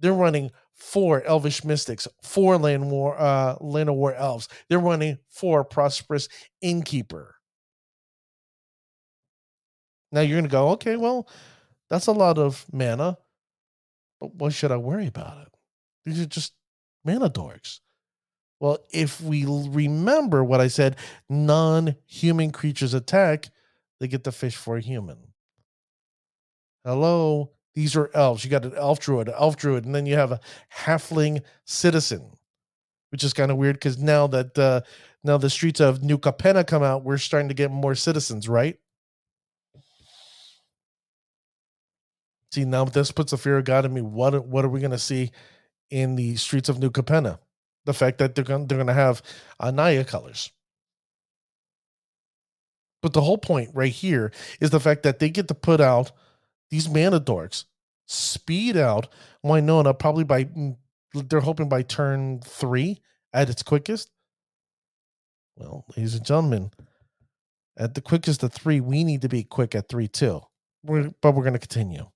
They're 0.00 0.14
running 0.14 0.52
four 0.74 1.22
elvish 1.24 1.64
mystics, 1.64 2.08
four 2.22 2.56
Llanowar, 2.56 3.16
uh, 3.18 3.56
Llanowar 3.58 4.14
Elves. 4.16 4.48
They're 4.68 4.78
running 4.78 5.18
four 5.28 5.64
prosperous 5.64 6.28
innkeeper. 6.62 7.34
Now 10.12 10.20
you're 10.20 10.36
going 10.36 10.44
to 10.44 10.50
go, 10.50 10.68
okay, 10.70 10.96
well, 10.96 11.28
that's 11.90 12.06
a 12.06 12.12
lot 12.12 12.38
of 12.38 12.64
mana, 12.72 13.18
but 14.20 14.34
why 14.34 14.50
should 14.50 14.72
I 14.72 14.76
worry 14.76 15.06
about 15.06 15.46
it? 15.46 15.54
These 16.04 16.20
are 16.20 16.26
just 16.26 16.54
mana 17.04 17.30
dorks. 17.30 17.80
Well, 18.60 18.78
if 18.92 19.20
we 19.20 19.44
remember 19.46 20.42
what 20.44 20.60
I 20.60 20.68
said, 20.68 20.96
non 21.28 21.96
human 22.06 22.50
creatures 22.50 22.94
attack, 22.94 23.50
they 24.00 24.08
get 24.08 24.24
the 24.24 24.32
fish 24.32 24.56
for 24.56 24.76
a 24.76 24.80
human. 24.80 25.18
Hello, 26.84 27.50
these 27.74 27.96
are 27.96 28.10
elves. 28.14 28.44
You 28.44 28.50
got 28.50 28.64
an 28.64 28.74
elf 28.76 29.00
druid, 29.00 29.28
an 29.28 29.34
elf 29.38 29.56
druid, 29.56 29.84
and 29.84 29.94
then 29.94 30.06
you 30.06 30.14
have 30.14 30.32
a 30.32 30.40
halfling 30.74 31.42
citizen, 31.64 32.30
which 33.10 33.24
is 33.24 33.32
kind 33.32 33.50
of 33.50 33.56
weird 33.56 33.76
because 33.76 33.98
now 33.98 34.26
that 34.28 34.58
uh, 34.58 34.82
now 35.22 35.38
the 35.38 35.50
streets 35.50 35.80
of 35.80 36.02
New 36.02 36.18
Capenna 36.18 36.66
come 36.66 36.82
out, 36.82 37.04
we're 37.04 37.18
starting 37.18 37.48
to 37.48 37.54
get 37.54 37.70
more 37.70 37.94
citizens, 37.94 38.48
right? 38.48 38.78
See, 42.52 42.64
now 42.64 42.84
this 42.84 43.10
puts 43.10 43.32
a 43.32 43.36
fear 43.36 43.58
of 43.58 43.64
God 43.64 43.84
in 43.84 43.92
me. 43.92 44.00
What 44.00 44.46
what 44.46 44.64
are 44.64 44.68
we 44.68 44.80
going 44.80 44.92
to 44.92 44.98
see 44.98 45.32
in 45.90 46.14
the 46.14 46.36
streets 46.36 46.68
of 46.68 46.78
New 46.78 46.90
Capenna? 46.90 47.38
The 47.86 47.94
fact 47.94 48.18
that 48.18 48.34
they're 48.34 48.44
going 48.44 48.66
they're 48.66 48.78
going 48.78 48.86
to 48.86 48.94
have 48.94 49.22
a 49.60 49.70
Naya 49.70 50.04
colors. 50.04 50.50
But 53.02 53.12
the 53.12 53.20
whole 53.20 53.38
point 53.38 53.70
right 53.74 53.92
here 53.92 54.32
is 54.60 54.70
the 54.70 54.80
fact 54.80 55.02
that 55.02 55.18
they 55.18 55.28
get 55.28 55.48
to 55.48 55.54
put 55.54 55.80
out 55.80 56.12
these 56.70 56.88
mana 56.88 57.20
dorks 57.20 57.64
speed 58.06 58.76
out 58.76 59.08
Winota 59.44 59.98
probably 59.98 60.24
by 60.24 60.44
mm, 60.44 60.76
they're 61.14 61.40
hoping 61.40 61.68
by 61.68 61.82
turn 61.82 62.40
three 62.40 63.00
at 63.32 63.50
its 63.50 63.62
quickest. 63.62 64.10
Well, 65.56 65.84
ladies 65.96 66.14
and 66.14 66.24
gentlemen, 66.24 66.72
at 67.76 67.94
the 67.94 68.00
quickest 68.00 68.42
of 68.42 68.52
three, 68.52 68.80
we 68.80 69.04
need 69.04 69.22
to 69.22 69.28
be 69.28 69.44
quick 69.44 69.74
at 69.74 69.88
three 69.88 70.08
too. 70.08 70.40
We're, 70.82 71.12
but 71.20 71.32
we're 71.32 71.44
going 71.44 71.54
to 71.54 71.58
continue. 71.58 72.06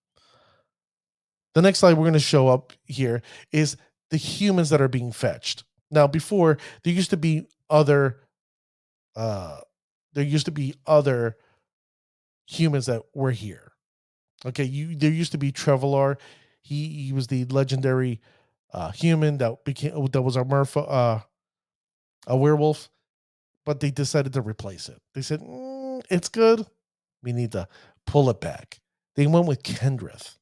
The 1.54 1.62
next 1.62 1.78
slide 1.78 1.94
we're 1.94 2.04
going 2.04 2.12
to 2.14 2.20
show 2.20 2.48
up 2.48 2.72
here 2.84 3.22
is 3.52 3.76
the 4.10 4.16
humans 4.16 4.70
that 4.70 4.80
are 4.80 4.88
being 4.88 5.12
fetched. 5.12 5.64
Now, 5.90 6.06
before 6.06 6.58
there 6.82 6.92
used 6.92 7.10
to 7.10 7.16
be 7.16 7.46
other, 7.70 8.20
uh, 9.16 9.58
there 10.12 10.24
used 10.24 10.46
to 10.46 10.52
be 10.52 10.74
other 10.86 11.36
humans 12.46 12.86
that 12.86 13.02
were 13.14 13.30
here. 13.30 13.72
Okay, 14.46 14.64
you 14.64 14.94
there 14.94 15.10
used 15.10 15.32
to 15.32 15.38
be 15.38 15.52
Tovolar. 15.52 16.16
He 16.62 17.04
he 17.04 17.12
was 17.12 17.26
the 17.26 17.44
legendary 17.46 18.20
uh, 18.72 18.92
human 18.92 19.38
that 19.38 19.64
became 19.64 20.06
that 20.06 20.22
was 20.22 20.36
a 20.36 20.44
Murph, 20.44 20.76
uh, 20.76 21.20
a 22.26 22.36
werewolf, 22.36 22.88
but 23.66 23.80
they 23.80 23.90
decided 23.90 24.32
to 24.34 24.40
replace 24.42 24.88
it. 24.88 25.00
They 25.14 25.22
said 25.22 25.40
mm, 25.40 26.02
it's 26.10 26.28
good. 26.28 26.66
We 27.22 27.32
need 27.32 27.52
to 27.52 27.66
pull 28.06 28.30
it 28.30 28.40
back. 28.40 28.80
They 29.16 29.26
went 29.26 29.46
with 29.46 29.62
Kenrith. 29.64 30.36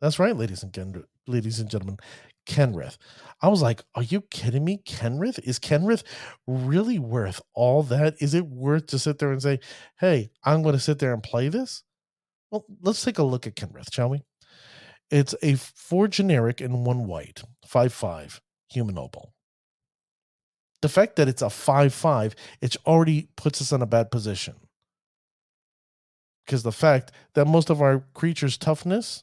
That's 0.00 0.18
right, 0.18 0.36
ladies 0.36 0.64
and 0.64 0.72
Kenrith, 0.72 1.06
ladies 1.28 1.60
and 1.60 1.70
gentlemen. 1.70 1.98
Kenrith. 2.46 2.96
I 3.40 3.48
was 3.48 3.62
like, 3.62 3.82
are 3.94 4.02
you 4.02 4.20
kidding 4.22 4.64
me? 4.64 4.82
Kenrith? 4.86 5.38
Is 5.44 5.58
Kenrith 5.58 6.04
really 6.46 6.98
worth 6.98 7.40
all 7.54 7.82
that? 7.84 8.14
Is 8.20 8.34
it 8.34 8.46
worth 8.46 8.86
to 8.88 8.98
sit 8.98 9.18
there 9.18 9.32
and 9.32 9.42
say, 9.42 9.60
hey, 9.98 10.30
I'm 10.44 10.62
going 10.62 10.74
to 10.74 10.80
sit 10.80 10.98
there 10.98 11.12
and 11.12 11.22
play 11.22 11.48
this? 11.48 11.82
Well, 12.50 12.64
let's 12.82 13.02
take 13.02 13.18
a 13.18 13.22
look 13.22 13.46
at 13.46 13.56
Kenrith, 13.56 13.92
shall 13.92 14.10
we? 14.10 14.22
It's 15.10 15.34
a 15.42 15.54
four 15.56 16.08
generic 16.08 16.60
and 16.60 16.86
one 16.86 17.06
white, 17.06 17.42
5 17.66 17.92
5 17.92 18.40
human 18.70 18.94
noble. 18.94 19.34
The 20.80 20.88
fact 20.88 21.16
that 21.16 21.28
it's 21.28 21.42
a 21.42 21.50
5 21.50 21.92
5, 21.92 22.34
it 22.60 22.76
already 22.86 23.28
puts 23.36 23.60
us 23.60 23.72
in 23.72 23.82
a 23.82 23.86
bad 23.86 24.10
position. 24.10 24.54
Because 26.44 26.62
the 26.62 26.72
fact 26.72 27.12
that 27.34 27.46
most 27.46 27.70
of 27.70 27.80
our 27.80 28.04
creatures' 28.14 28.58
toughness 28.58 29.22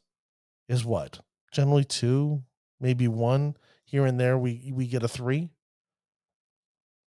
is 0.68 0.86
what? 0.86 1.20
Generally 1.52 1.86
two, 1.86 2.44
maybe 2.80 3.08
one 3.08 3.56
here 3.86 4.06
and 4.06 4.20
there 4.20 4.38
we 4.38 4.72
we 4.74 4.88
get 4.88 5.04
a 5.04 5.08
three. 5.08 5.50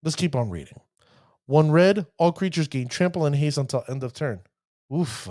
Let's 0.03 0.15
keep 0.15 0.35
on 0.35 0.49
reading. 0.49 0.79
One 1.45 1.71
red 1.71 2.07
all 2.17 2.31
creatures 2.31 2.67
gain 2.67 2.87
trample 2.87 3.25
and 3.25 3.35
haste 3.35 3.57
until 3.57 3.83
end 3.87 4.03
of 4.03 4.13
turn. 4.13 4.41
Oof 4.93 5.29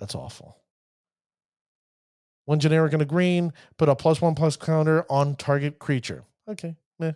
that's 0.00 0.14
awful. 0.14 0.56
One 2.46 2.58
generic 2.58 2.94
and 2.94 3.02
a 3.02 3.04
green 3.04 3.52
put 3.76 3.88
a 3.88 3.94
plus 3.94 4.20
one 4.20 4.34
plus 4.34 4.56
counter 4.56 5.04
on 5.08 5.36
target 5.36 5.78
creature. 5.78 6.24
Okay 6.48 6.74
meh. 6.98 7.12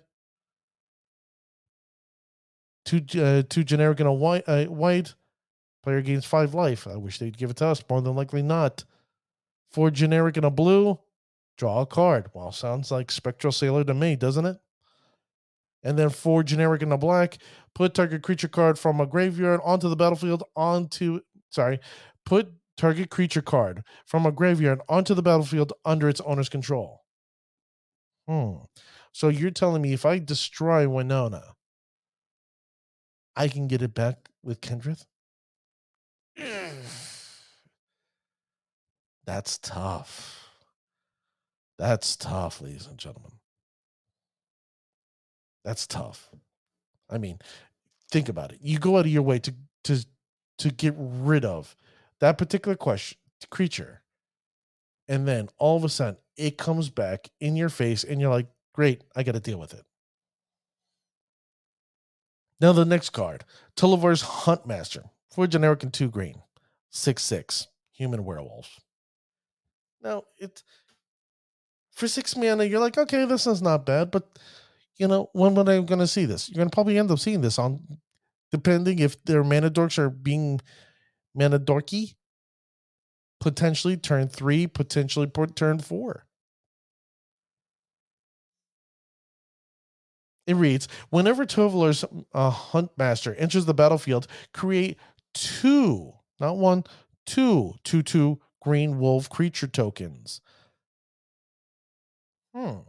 two 2.85 3.03
uh, 3.21 3.43
two 3.49 3.65
generic 3.65 3.99
and 3.99 4.09
a 4.09 4.13
white 4.13 4.45
uh, 4.47 4.67
white 4.67 5.15
player 5.83 6.03
gains 6.03 6.27
five 6.27 6.55
life. 6.55 6.87
I 6.87 6.97
wish 6.97 7.19
they'd 7.19 7.37
give 7.37 7.51
it 7.51 7.57
to 7.57 7.67
us. 7.67 7.83
More 7.89 8.03
than 8.03 8.15
likely 8.15 8.43
not. 8.43 8.85
Four 9.73 9.91
generic 9.91 10.37
and 10.37 10.47
a 10.47 10.51
blue 10.51 11.01
draw 11.57 11.83
a 11.83 11.87
card. 11.87 12.31
Well, 12.35 12.53
sounds 12.53 12.91
like 12.91 13.11
Spectral 13.11 13.53
Sailor 13.53 13.85
to 13.85 13.95
me, 13.95 14.17
doesn't 14.17 14.47
it? 14.47 14.59
And 15.83 15.99
then 15.99 16.09
four 16.09 16.43
generic 16.43 16.83
in 16.83 16.89
the 16.89 16.97
black, 16.97 17.39
put 17.75 17.95
target 17.95 18.23
creature 18.23 18.49
card 18.49 18.79
from 18.79 19.01
a 19.01 19.07
graveyard 19.07 19.61
onto 19.63 19.89
the 19.89 19.97
battlefield 19.97 20.43
onto 20.57 21.21
sorry, 21.51 21.79
put 22.27 22.53
target 22.77 23.11
creature 23.11 23.43
card 23.43 23.85
from 24.05 24.27
a 24.27 24.33
graveyard 24.33 24.81
onto 24.89 25.15
the 25.15 25.23
battlefield 25.23 25.73
under 25.85 26.09
its 26.09 26.21
owner's 26.23 26.49
control. 26.49 27.03
Hmm. 28.27 28.65
So 29.13 29.29
you're 29.29 29.51
telling 29.51 29.83
me 29.83 29.93
if 29.93 30.05
I 30.05 30.19
destroy 30.19 30.87
Winota, 30.87 31.53
I 33.37 33.49
can 33.49 33.69
get 33.69 33.83
it 33.83 33.95
back 33.95 34.31
with 34.43 34.61
Kenrith? 34.61 35.05
That's 39.25 39.59
tough. 39.59 40.44
That's 41.79 42.17
tough, 42.17 42.61
ladies 42.61 42.87
and 42.87 42.99
gentlemen. 42.99 43.33
That's 45.65 45.87
tough. 45.87 46.31
I 47.11 47.19
mean, 47.19 47.39
think 48.11 48.29
about 48.29 48.53
it. 48.53 48.59
You 48.63 48.79
go 48.79 48.99
out 48.99 49.07
of 49.07 49.13
your 49.13 49.23
way 49.23 49.39
to 49.41 49.55
to 49.85 50.05
to 50.59 50.71
get 50.71 50.95
rid 50.97 51.45
of 51.45 51.77
that 52.21 52.39
particular 52.39 52.77
question 52.77 53.19
creature, 53.51 54.03
and 55.09 55.27
then 55.27 55.49
all 55.59 55.77
of 55.77 55.85
a 55.85 55.89
sudden 55.89 56.17
it 56.37 56.59
comes 56.59 56.91
back 56.91 57.31
in 57.41 57.57
your 57.57 57.69
face, 57.69 58.05
and 58.05 58.21
you're 58.21 58.31
like, 58.31 58.47
"Great, 58.73 59.03
I 59.17 59.23
got 59.23 59.33
to 59.33 59.41
deal 59.41 59.59
with 59.59 59.75
it." 59.75 59.85
Now 62.61 62.73
the 62.73 62.85
next 62.85 63.11
card, 63.11 63.45
Tovolar's 63.77 64.23
Huntmaster, 64.23 65.11
four 65.31 65.47
generic 65.47 65.83
and 65.83 65.93
two 65.93 66.09
green, 66.09 66.43
six 66.91 67.23
six 67.23 67.69
human 67.91 68.25
werewolf. 68.25 68.81
Now 70.03 70.25
it's 70.39 70.63
for 71.95 72.09
six 72.09 72.37
mana, 72.37 72.65
you're 72.65 72.81
like, 72.81 72.99
okay, 72.99 73.25
this 73.25 73.47
is 73.47 73.63
not 73.63 73.87
bad, 73.87 74.11
but 74.11 74.29
you 74.97 75.09
know, 75.09 75.31
when 75.33 75.55
when 75.55 75.69
I'm 75.69 75.87
gonna 75.87 76.07
see 76.07 76.25
this? 76.25 76.49
You're 76.49 76.59
gonna 76.59 76.71
probably 76.71 76.99
end 76.99 77.11
up 77.11 77.19
seeing 77.19 77.41
this 77.41 77.59
on 77.59 77.81
depending 78.51 79.01
if 79.01 79.23
their 79.25 79.43
mana 79.43 79.71
dorks 79.71 79.99
are 79.99 80.11
being 80.11 80.61
mana 81.35 81.59
dorky, 81.59 82.15
potentially 83.41 83.97
turn 83.97 84.29
three, 84.29 84.67
potentially 84.67 85.27
turn 85.57 85.79
four. 85.81 86.25
It 90.47 90.55
reads 90.57 90.89
Whenever 91.11 91.45
Tovolar's 91.45 92.05
uh, 92.33 92.51
Huntmaster 92.51 93.35
enters 93.39 93.65
the 93.65 93.75
battlefield, 93.75 94.27
create 94.53 94.99
two, 95.33 96.13
not 96.39 96.57
one, 96.57 96.85
two, 97.27 97.75
two, 97.83 98.03
two 98.03 98.41
green 98.63 98.99
wolf 98.99 99.29
creature 99.29 99.67
tokens. 99.67 100.41
Hmm. 102.55 102.81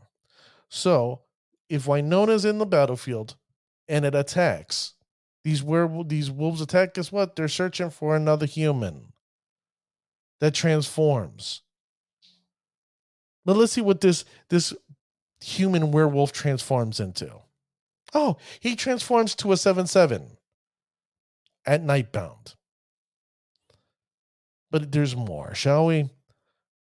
So 0.69 1.21
if 1.69 1.87
Winota's 1.87 2.45
in 2.45 2.57
the 2.57 2.65
battlefield 2.65 3.35
and 3.87 4.05
it 4.05 4.15
attacks, 4.15 4.93
these 5.43 5.63
werewolves, 5.63 6.09
these 6.09 6.31
wolves 6.31 6.61
attack, 6.61 6.93
guess 6.95 7.11
what? 7.11 7.35
They're 7.35 7.47
searching 7.47 7.89
for 7.89 8.15
another 8.15 8.45
human 8.45 9.13
that 10.39 10.53
transforms. 10.53 11.61
But 13.45 13.57
let's 13.57 13.73
see 13.73 13.81
what 13.81 14.01
this 14.01 14.25
this 14.49 14.73
human 15.41 15.91
werewolf 15.91 16.31
transforms 16.31 16.99
into. 16.99 17.31
Oh, 18.13 18.37
he 18.59 18.75
transforms 18.75 19.35
to 19.35 19.51
a 19.51 19.55
7-7 19.55 20.37
at 21.65 21.83
Nightbound. 21.83 22.55
But 24.71 24.91
there's 24.91 25.15
more, 25.15 25.53
shall 25.53 25.87
we? 25.87 26.09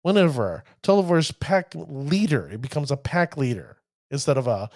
Whenever 0.04 0.64
Tovolar's 0.84 1.32
pack 1.32 1.74
leader, 1.76 2.50
it 2.50 2.62
becomes 2.62 2.92
a 2.92 2.98
pack 2.98 3.38
leader 3.38 3.78
instead 4.12 4.38
of 4.38 4.48
a 4.48 4.70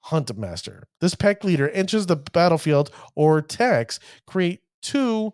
hunt 0.00 0.34
master. 0.38 0.84
This 1.00 1.14
pack 1.14 1.44
leader 1.44 1.68
enters 1.70 2.06
the 2.06 2.16
battlefield 2.16 2.90
or 3.14 3.38
attacks, 3.38 4.00
create 4.26 4.60
two 4.80 5.32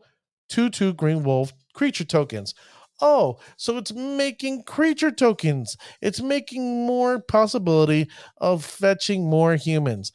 two 0.49 0.71
two 0.71 0.93
green 0.93 1.23
wolf 1.23 1.53
creature 1.75 2.05
tokens. 2.05 2.55
Oh, 3.01 3.39
so 3.57 3.77
it's 3.77 3.93
making 3.93 4.65
creature 4.65 5.11
tokens. 5.11 5.77
It's 6.01 6.21
making 6.23 6.87
more 6.87 7.21
possibility 7.21 8.09
of 8.39 8.65
fetching 8.65 9.29
more 9.29 9.57
humans. 9.57 10.13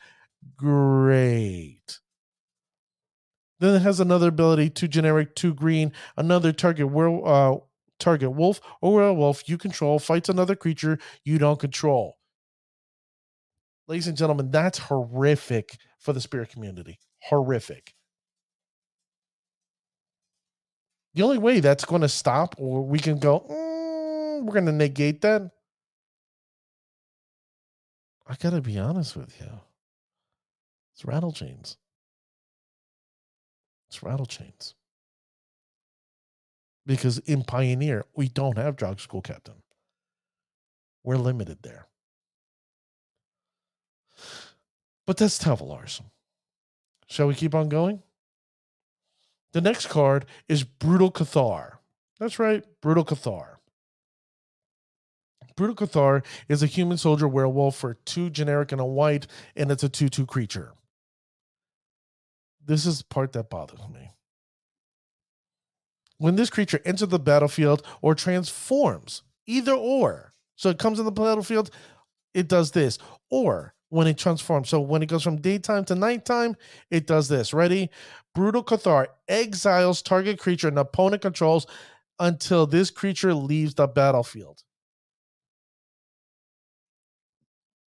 Great. 0.58 2.00
Then 3.60 3.76
it 3.76 3.82
has 3.82 4.00
another 4.00 4.30
ability, 4.30 4.70
two 4.70 4.88
generic, 4.88 5.36
two 5.36 5.54
green, 5.54 5.92
another 6.16 6.54
target 6.54 6.90
where 6.90 7.10
uh, 7.28 7.58
target 8.00 8.32
wolf 8.32 8.60
or 8.82 8.96
werewolf 8.96 9.48
you 9.48 9.58
control 9.58 10.00
fights 10.00 10.30
another 10.30 10.56
creature 10.56 10.98
you 11.24 11.38
don't 11.38 11.60
control. 11.60 12.18
Ladies 13.88 14.08
and 14.08 14.18
gentlemen, 14.18 14.52
that's 14.52 14.78
horrific 14.78 15.78
for 15.98 16.14
the 16.14 16.22
spirit 16.22 16.50
community. 16.50 17.00
Horrific. 17.24 17.96
The 21.16 21.24
only 21.24 21.40
way 21.40 21.60
that's 21.60 21.86
going 21.86 22.04
to 22.04 22.10
stop, 22.10 22.56
or 22.60 22.84
we 22.86 23.00
can 23.00 23.18
go, 23.18 23.40
mm, 23.40 24.44
we're 24.44 24.54
going 24.54 24.68
to 24.68 24.72
negate 24.72 25.22
that. 25.22 25.50
I 28.28 28.36
got 28.36 28.52
to 28.52 28.62
be 28.62 28.78
honest 28.78 29.18
with 29.18 29.40
you. 29.42 29.50
It's 30.94 31.04
rattle 31.04 31.32
chains. 31.32 31.78
It's 33.90 34.04
rattle 34.04 34.28
chains 34.28 34.76
because 36.86 37.20
in 37.20 37.44
Pioneer, 37.44 38.06
we 38.16 38.28
don't 38.28 38.58
have 38.58 38.76
Drogskol 38.76 39.24
Captain. 39.24 39.62
We're 41.04 41.18
limited 41.18 41.60
there. 41.62 41.88
But 45.06 45.18
that's 45.18 45.40
Tovolar's. 45.40 46.02
Shall 47.08 47.28
we 47.28 47.36
keep 47.36 47.56
on 47.56 47.70
going? 47.70 48.04
The 49.54 49.62
next 49.62 49.88
card 49.88 50.26
is 50.48 50.64
Brutal 50.64 51.12
Cathar. 51.12 51.78
That's 52.20 52.38
right, 52.38 52.64
Brutal 52.82 53.06
Cathar. 53.06 53.56
Brutal 55.56 55.76
Cathar 55.76 56.24
is 56.48 56.62
a 56.64 56.68
human 56.68 56.98
soldier 56.98 57.28
werewolf 57.28 57.76
for 57.76 57.96
two 58.06 58.30
generic 58.30 58.72
and 58.72 58.80
a 58.80 58.86
white, 58.86 59.28
and 59.56 59.72
it's 59.72 59.84
a 59.84 59.90
2 59.90 60.10
2 60.10 60.26
creature. 60.26 60.74
This 62.64 62.86
is 62.86 63.02
part 63.02 63.34
that 63.34 63.50
bothers 63.50 63.82
me 63.92 64.12
when 66.20 66.36
this 66.36 66.52
creature 66.52 66.80
enters 66.86 67.10
the 67.10 67.20
battlefield 67.20 67.82
or 68.02 68.14
transforms, 68.14 69.24
either 69.48 69.74
or. 69.74 70.32
So 70.56 70.70
it 70.70 70.78
comes 70.78 71.00
in 71.00 71.06
the 71.06 71.12
battlefield 71.12 71.72
it 72.34 72.48
does 72.48 72.72
this. 72.72 72.98
Or 73.30 73.74
when 73.90 74.08
it 74.08 74.18
transforms, 74.18 74.70
so 74.70 74.80
when 74.80 75.02
it 75.02 75.08
goes 75.08 75.24
from 75.24 75.42
daytime 75.42 75.86
to 75.86 75.96
nighttime, 75.96 76.56
it 76.92 77.08
does 77.08 77.28
this. 77.28 77.54
Ready? 77.54 77.90
Brutal 78.36 78.64
Cathar 78.64 79.08
exiles 79.28 80.02
target 80.02 80.40
creature 80.40 80.68
an 80.68 80.78
opponent 80.78 81.22
controls 81.22 81.66
until 82.20 82.68
this 82.68 82.92
creature 82.92 83.34
leaves 83.34 83.74
the 83.74 83.88
battlefield. 83.88 84.64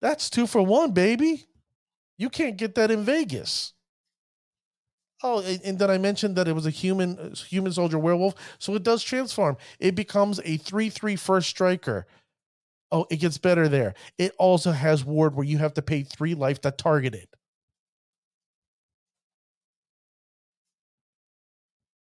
That's 0.01 0.29
two 0.29 0.47
for 0.47 0.61
one, 0.61 0.91
baby. 0.91 1.45
You 2.17 2.29
can't 2.29 2.57
get 2.57 2.75
that 2.75 2.91
in 2.91 3.03
Vegas. 3.03 3.73
Oh, 5.23 5.41
and, 5.41 5.77
then 5.77 5.91
I 5.91 5.97
mentioned 5.99 6.35
that 6.37 6.47
it 6.47 6.53
was 6.53 6.65
a 6.65 6.71
human 6.71 7.17
uh, 7.19 7.35
human 7.35 7.71
soldier 7.71 7.99
werewolf, 7.99 8.33
so 8.57 8.73
it 8.75 8.83
does 8.83 9.03
transform. 9.03 9.57
It 9.79 9.93
becomes 9.93 10.39
a 10.39 10.57
3-3 10.57 11.19
first 11.19 11.49
striker. 11.49 12.07
Oh, 12.91 13.05
it 13.09 13.17
gets 13.17 13.37
better 13.37 13.67
there. 13.67 13.93
It 14.17 14.33
also 14.39 14.71
has 14.71 15.05
ward 15.05 15.35
where 15.35 15.45
you 15.45 15.59
have 15.59 15.75
to 15.75 15.81
pay 15.81 16.03
3 16.03 16.33
life 16.33 16.61
to 16.61 16.71
target 16.71 17.13
it. 17.13 17.29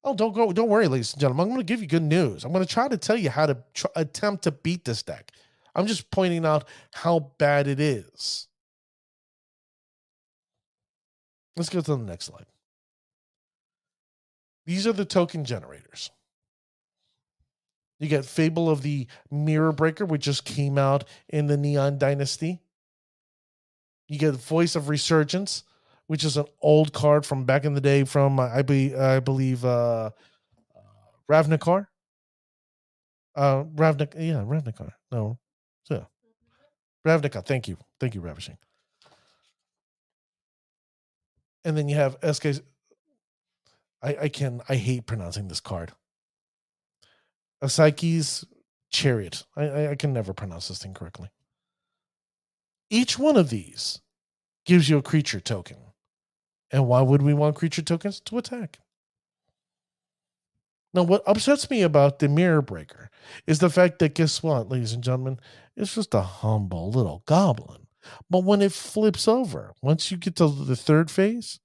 Oh, 0.04 0.14
don't 0.14 0.32
go. 0.34 0.52
Don't 0.52 0.68
worry, 0.68 0.88
ladies 0.88 1.12
and 1.12 1.20
gentlemen. 1.20 1.44
I'm 1.44 1.48
going 1.50 1.60
to 1.60 1.64
give 1.64 1.80
you 1.80 1.86
good 1.86 2.02
news. 2.02 2.44
I'm 2.44 2.52
going 2.52 2.64
to 2.64 2.72
try 2.72 2.88
to 2.88 2.96
tell 2.96 3.16
you 3.16 3.30
how 3.30 3.46
to 3.46 3.58
tr- 3.74 3.86
attempt 3.94 4.44
to 4.44 4.50
beat 4.50 4.84
this 4.84 5.02
deck. 5.02 5.30
I'm 5.74 5.86
just 5.86 6.10
pointing 6.10 6.44
out 6.44 6.66
how 6.92 7.32
bad 7.38 7.68
it 7.68 7.78
is. 7.78 8.48
Let's 11.56 11.68
go 11.68 11.80
to 11.80 11.96
the 11.96 11.98
next 11.98 12.26
slide. 12.26 12.46
These 14.66 14.86
are 14.86 14.92
the 14.92 15.04
token 15.04 15.44
generators. 15.44 16.10
You 17.98 18.08
get 18.08 18.24
Fable 18.24 18.68
of 18.68 18.82
the 18.82 19.06
Mirror 19.30 19.72
Breaker, 19.72 20.04
which 20.04 20.22
just 20.22 20.44
came 20.44 20.76
out 20.76 21.04
in 21.28 21.46
the 21.46 21.56
Neon 21.56 21.98
Dynasty. 21.98 22.60
You 24.08 24.18
get 24.18 24.34
Voice 24.34 24.74
of 24.74 24.88
Resurgence, 24.88 25.62
which 26.08 26.24
is 26.24 26.36
an 26.36 26.46
old 26.60 26.92
card 26.92 27.24
from 27.24 27.44
back 27.44 27.64
in 27.64 27.74
the 27.74 27.80
day 27.80 28.04
from 28.04 28.40
I, 28.40 28.62
be, 28.62 28.94
I 28.94 29.20
believe 29.20 29.64
uh, 29.64 30.10
uh, 30.76 30.80
Ravnikar. 31.30 31.86
Uh, 33.34 33.64
Ravnik, 33.64 34.14
yeah, 34.18 34.42
Ravnikar. 34.44 34.90
No, 35.10 35.38
yeah, 35.88 36.04
Ravnica. 37.06 37.44
Thank 37.44 37.68
you, 37.68 37.78
thank 37.98 38.14
you, 38.14 38.20
Ravishing. 38.20 38.58
And 41.64 41.76
then 41.78 41.88
you 41.88 41.96
have 41.96 42.16
SK. 42.30 42.62
I 44.02 44.16
I 44.22 44.28
can 44.28 44.60
I 44.68 44.76
hate 44.76 45.06
pronouncing 45.06 45.48
this 45.48 45.60
card. 45.60 45.92
Esika's 47.62 48.44
Chariot. 48.90 49.44
I 49.56 49.88
I 49.88 49.94
can 49.94 50.12
never 50.12 50.32
pronounce 50.32 50.68
this 50.68 50.82
thing 50.82 50.94
correctly. 50.94 51.30
Each 52.90 53.18
one 53.18 53.36
of 53.36 53.48
these 53.50 54.00
gives 54.66 54.88
you 54.88 54.98
a 54.98 55.02
creature 55.02 55.40
token. 55.40 55.78
And 56.70 56.86
why 56.86 57.02
would 57.02 57.22
we 57.22 57.34
want 57.34 57.56
creature 57.56 57.82
tokens? 57.82 58.20
To 58.20 58.38
attack. 58.38 58.78
Now, 60.94 61.04
what 61.04 61.22
upsets 61.26 61.70
me 61.70 61.82
about 61.82 62.18
the 62.18 62.28
Mirror 62.28 62.62
Breaker 62.62 63.10
is 63.46 63.60
the 63.60 63.70
fact 63.70 63.98
that, 63.98 64.14
guess 64.14 64.42
what, 64.42 64.68
ladies 64.68 64.92
and 64.92 65.02
gentlemen? 65.02 65.40
It's 65.76 65.94
just 65.94 66.12
a 66.14 66.20
humble 66.20 66.90
little 66.90 67.22
goblin. 67.26 67.86
But 68.28 68.44
when 68.44 68.60
it 68.60 68.72
flips 68.72 69.26
over, 69.26 69.72
once 69.80 70.10
you 70.10 70.16
get 70.18 70.36
to 70.36 70.48
the 70.48 70.76
third 70.76 71.10
phase 71.10 71.60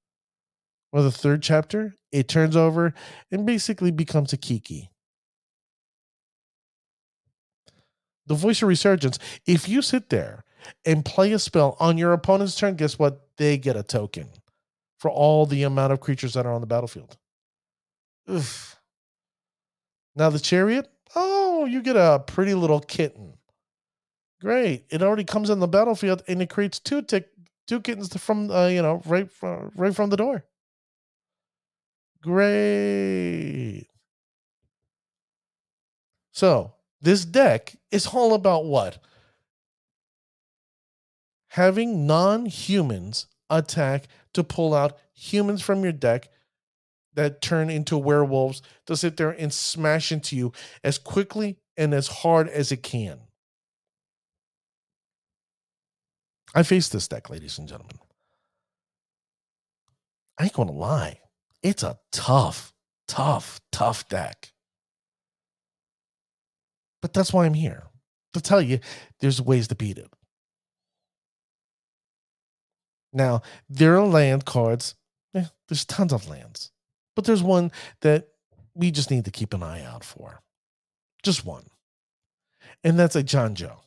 or 0.91 1.01
the 1.01 1.11
third 1.11 1.41
chapter, 1.41 1.95
it 2.11 2.27
turns 2.27 2.55
over 2.55 2.93
and 3.31 3.45
basically 3.45 3.91
becomes 3.91 4.33
a 4.33 4.37
Kiki. 4.37 4.91
The 8.27 8.35
Voice 8.35 8.61
of 8.61 8.67
Resurgence, 8.67 9.19
if 9.45 9.69
you 9.69 9.81
sit 9.81 10.09
there 10.09 10.43
and 10.85 11.05
play 11.05 11.31
a 11.31 11.39
spell 11.39 11.77
on 11.79 11.97
your 11.97 12.13
opponent's 12.13 12.55
turn, 12.55 12.75
guess 12.75 12.99
what? 12.99 13.21
They 13.37 13.57
get 13.57 13.77
a 13.77 13.83
token 13.83 14.29
for 14.99 15.11
all 15.11 15.45
the 15.45 15.63
amount 15.63 15.93
of 15.93 15.99
creatures 15.99 16.33
that 16.33 16.45
are 16.45 16.53
on 16.53 16.61
the 16.61 16.67
battlefield. 16.67 17.17
Oof. 18.29 18.77
Now 20.15 20.29
the 20.29 20.39
chariot, 20.39 20.89
oh, 21.15 21.65
you 21.65 21.81
get 21.81 21.95
a 21.95 22.23
pretty 22.25 22.53
little 22.53 22.79
kitten. 22.79 23.37
Great. 24.41 24.85
It 24.89 25.01
already 25.01 25.23
comes 25.23 25.49
on 25.49 25.59
the 25.59 25.67
battlefield 25.67 26.23
and 26.27 26.41
it 26.41 26.49
creates 26.49 26.79
two 26.79 27.01
tick 27.01 27.29
two 27.67 27.81
kittens 27.81 28.15
from 28.17 28.49
uh, 28.49 28.67
you 28.67 28.81
know 28.81 29.01
right 29.05 29.31
from 29.31 29.71
right 29.75 29.95
from 29.95 30.09
the 30.09 30.17
door. 30.17 30.43
Great. 32.27 33.87
So 36.33 36.73
this 36.99 37.23
deck 37.23 37.77
is 37.89 38.07
all 38.07 38.33
about 38.33 38.65
what? 38.65 38.97
Having 41.51 42.05
non-humans 42.05 43.27
attack 43.49 44.09
to 44.33 44.43
pull 44.43 44.75
out 44.75 44.97
humans 45.13 45.61
from 45.61 45.83
your 45.83 45.93
deck 45.93 46.27
that 47.13 47.41
turn 47.41 47.69
into 47.69 47.97
werewolves 47.97 48.61
to 48.87 48.97
sit 48.97 49.15
there 49.15 49.31
and 49.31 49.53
smash 49.53 50.11
into 50.11 50.35
you 50.35 50.51
as 50.83 50.97
quickly 50.97 51.55
and 51.77 51.93
as 51.93 52.09
hard 52.09 52.49
as 52.49 52.73
it 52.73 52.83
can. 52.83 53.21
I 56.53 56.63
faced 56.63 56.91
this 56.91 57.07
deck, 57.07 57.29
ladies 57.29 57.57
and 57.57 57.69
gentlemen. 57.69 57.99
I 60.37 60.43
ain't 60.43 60.53
gonna 60.53 60.73
lie. 60.73 61.21
It's 61.63 61.83
a 61.83 61.99
tough, 62.11 62.73
tough, 63.07 63.59
tough 63.71 64.07
deck. 64.09 64.51
But 67.01 67.13
that's 67.13 67.33
why 67.33 67.45
I'm 67.45 67.53
here 67.53 67.83
to 68.33 68.41
tell 68.41 68.61
you 68.61 68.79
there's 69.19 69.41
ways 69.41 69.67
to 69.69 69.75
beat 69.75 69.97
it. 69.97 70.11
Now, 73.13 73.41
there 73.69 73.95
are 73.97 74.05
land 74.05 74.45
cards. 74.45 74.95
Eh, 75.33 75.45
there's 75.67 75.85
tons 75.85 76.13
of 76.13 76.29
lands. 76.29 76.71
But 77.15 77.25
there's 77.25 77.43
one 77.43 77.71
that 78.01 78.27
we 78.75 78.91
just 78.91 79.09
need 79.09 79.25
to 79.25 79.31
keep 79.31 79.53
an 79.53 79.63
eye 79.63 79.83
out 79.83 80.03
for. 80.03 80.41
Just 81.23 81.45
one. 81.45 81.67
And 82.83 82.99
that's 82.99 83.15
a 83.15 83.23
Janjo 83.23 83.77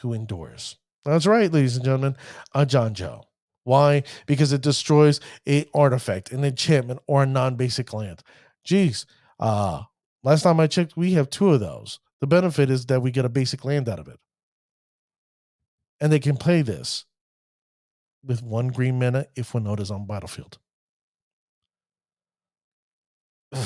who 0.00 0.12
endures. 0.12 0.76
That's 1.04 1.26
right, 1.26 1.50
ladies 1.50 1.76
and 1.76 1.84
gentlemen, 1.84 2.16
a 2.54 2.64
Janjo. 2.64 3.24
Why? 3.68 4.02
Because 4.24 4.54
it 4.54 4.62
destroys 4.62 5.20
a 5.46 5.66
artifact, 5.74 6.32
an 6.32 6.42
enchantment, 6.42 7.00
or 7.06 7.24
a 7.24 7.26
non-basic 7.26 7.92
land. 7.92 8.22
Jeez. 8.66 9.04
uh, 9.38 9.82
last 10.24 10.42
time 10.42 10.58
I 10.58 10.66
checked, 10.66 10.96
we 10.96 11.12
have 11.12 11.28
two 11.28 11.50
of 11.50 11.60
those. 11.60 12.00
The 12.22 12.26
benefit 12.26 12.70
is 12.70 12.86
that 12.86 13.02
we 13.02 13.10
get 13.10 13.26
a 13.26 13.28
basic 13.28 13.66
land 13.66 13.86
out 13.86 13.98
of 13.98 14.08
it. 14.08 14.18
And 16.00 16.10
they 16.10 16.18
can 16.18 16.38
play 16.38 16.62
this 16.62 17.04
with 18.24 18.42
one 18.42 18.68
green 18.68 18.98
mana 18.98 19.26
if 19.36 19.52
Winota 19.52 19.80
is 19.80 19.90
on 19.90 20.06
battlefield. 20.06 20.56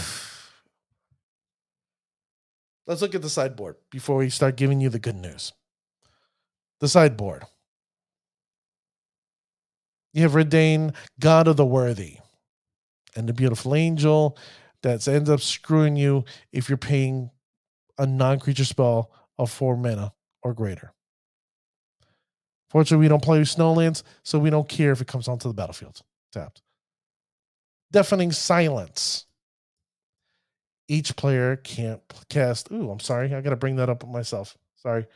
Let's 2.88 3.02
look 3.02 3.14
at 3.14 3.22
the 3.22 3.30
sideboard 3.30 3.76
before 3.88 4.16
we 4.16 4.30
start 4.30 4.56
giving 4.56 4.80
you 4.80 4.88
the 4.88 4.98
good 4.98 5.14
news. 5.14 5.52
The 6.80 6.88
sideboard. 6.88 7.44
You 10.12 10.22
have 10.22 10.32
Reidane, 10.32 10.94
God 11.18 11.48
of 11.48 11.56
the 11.56 11.64
Worthy, 11.64 12.18
and 13.16 13.28
the 13.28 13.32
beautiful 13.32 13.74
angel 13.74 14.36
that 14.82 15.06
ends 15.08 15.30
up 15.30 15.40
screwing 15.40 15.96
you 15.96 16.24
if 16.52 16.68
you're 16.68 16.78
paying 16.78 17.30
a 17.98 18.06
non 18.06 18.38
creature 18.40 18.64
spell 18.64 19.10
of 19.38 19.50
four 19.50 19.76
mana 19.76 20.12
or 20.42 20.54
greater. 20.54 20.92
Fortunately, 22.70 23.04
we 23.04 23.08
don't 23.08 23.22
play 23.22 23.38
with 23.38 23.48
Snowlands, 23.48 24.02
so 24.22 24.38
we 24.38 24.50
don't 24.50 24.68
care 24.68 24.92
if 24.92 25.00
it 25.00 25.06
comes 25.06 25.28
onto 25.28 25.48
the 25.48 25.54
battlefield. 25.54 26.00
Tapped. 26.32 26.62
Deafening 27.90 28.32
Silence 28.32 29.26
each 30.88 31.16
player 31.16 31.56
can't 31.56 32.00
cast. 32.28 32.70
Ooh, 32.70 32.90
I'm 32.90 33.00
sorry. 33.00 33.34
I 33.34 33.40
got 33.40 33.50
to 33.50 33.56
bring 33.56 33.76
that 33.76 33.88
up 33.88 34.06
myself. 34.06 34.56
Sorry. 34.76 35.06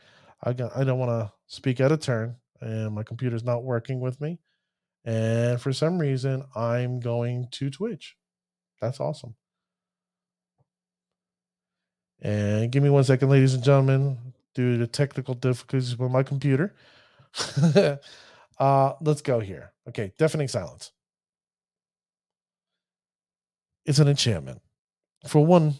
I 0.43 0.53
got. 0.53 0.75
I 0.75 0.83
don't 0.83 0.99
want 0.99 1.11
to 1.11 1.31
speak 1.47 1.81
out 1.81 1.91
of 1.91 1.99
turn, 1.99 2.35
and 2.61 2.93
my 2.93 3.03
computer's 3.03 3.43
not 3.43 3.63
working 3.63 3.99
with 3.99 4.19
me. 4.21 4.39
And 5.07 5.61
for 5.61 5.71
some 5.71 5.99
reason, 5.99 6.43
I'm 6.53 6.99
going 6.99 7.47
to 7.51 7.69
Twitch. 7.69 8.17
That's 8.81 8.99
awesome. 8.99 9.35
And 12.21 12.69
give 12.73 12.83
me 12.83 12.89
one 12.89 13.05
second, 13.05 13.29
ladies 13.29 13.53
and 13.53 13.63
gentlemen, 13.63 14.17
due 14.53 14.77
to 14.77 14.85
technical 14.85 15.33
difficulties 15.33 15.97
with 15.97 16.11
my 16.11 16.23
computer. 16.23 16.75
uh, 18.59 18.93
let's 18.99 19.21
go 19.21 19.39
here. 19.39 19.71
Okay, 19.87 20.11
deafening 20.19 20.49
silence. 20.49 20.91
It's 23.85 23.99
an 23.99 24.09
enchantment. 24.09 24.61
For 25.25 25.45
one, 25.45 25.75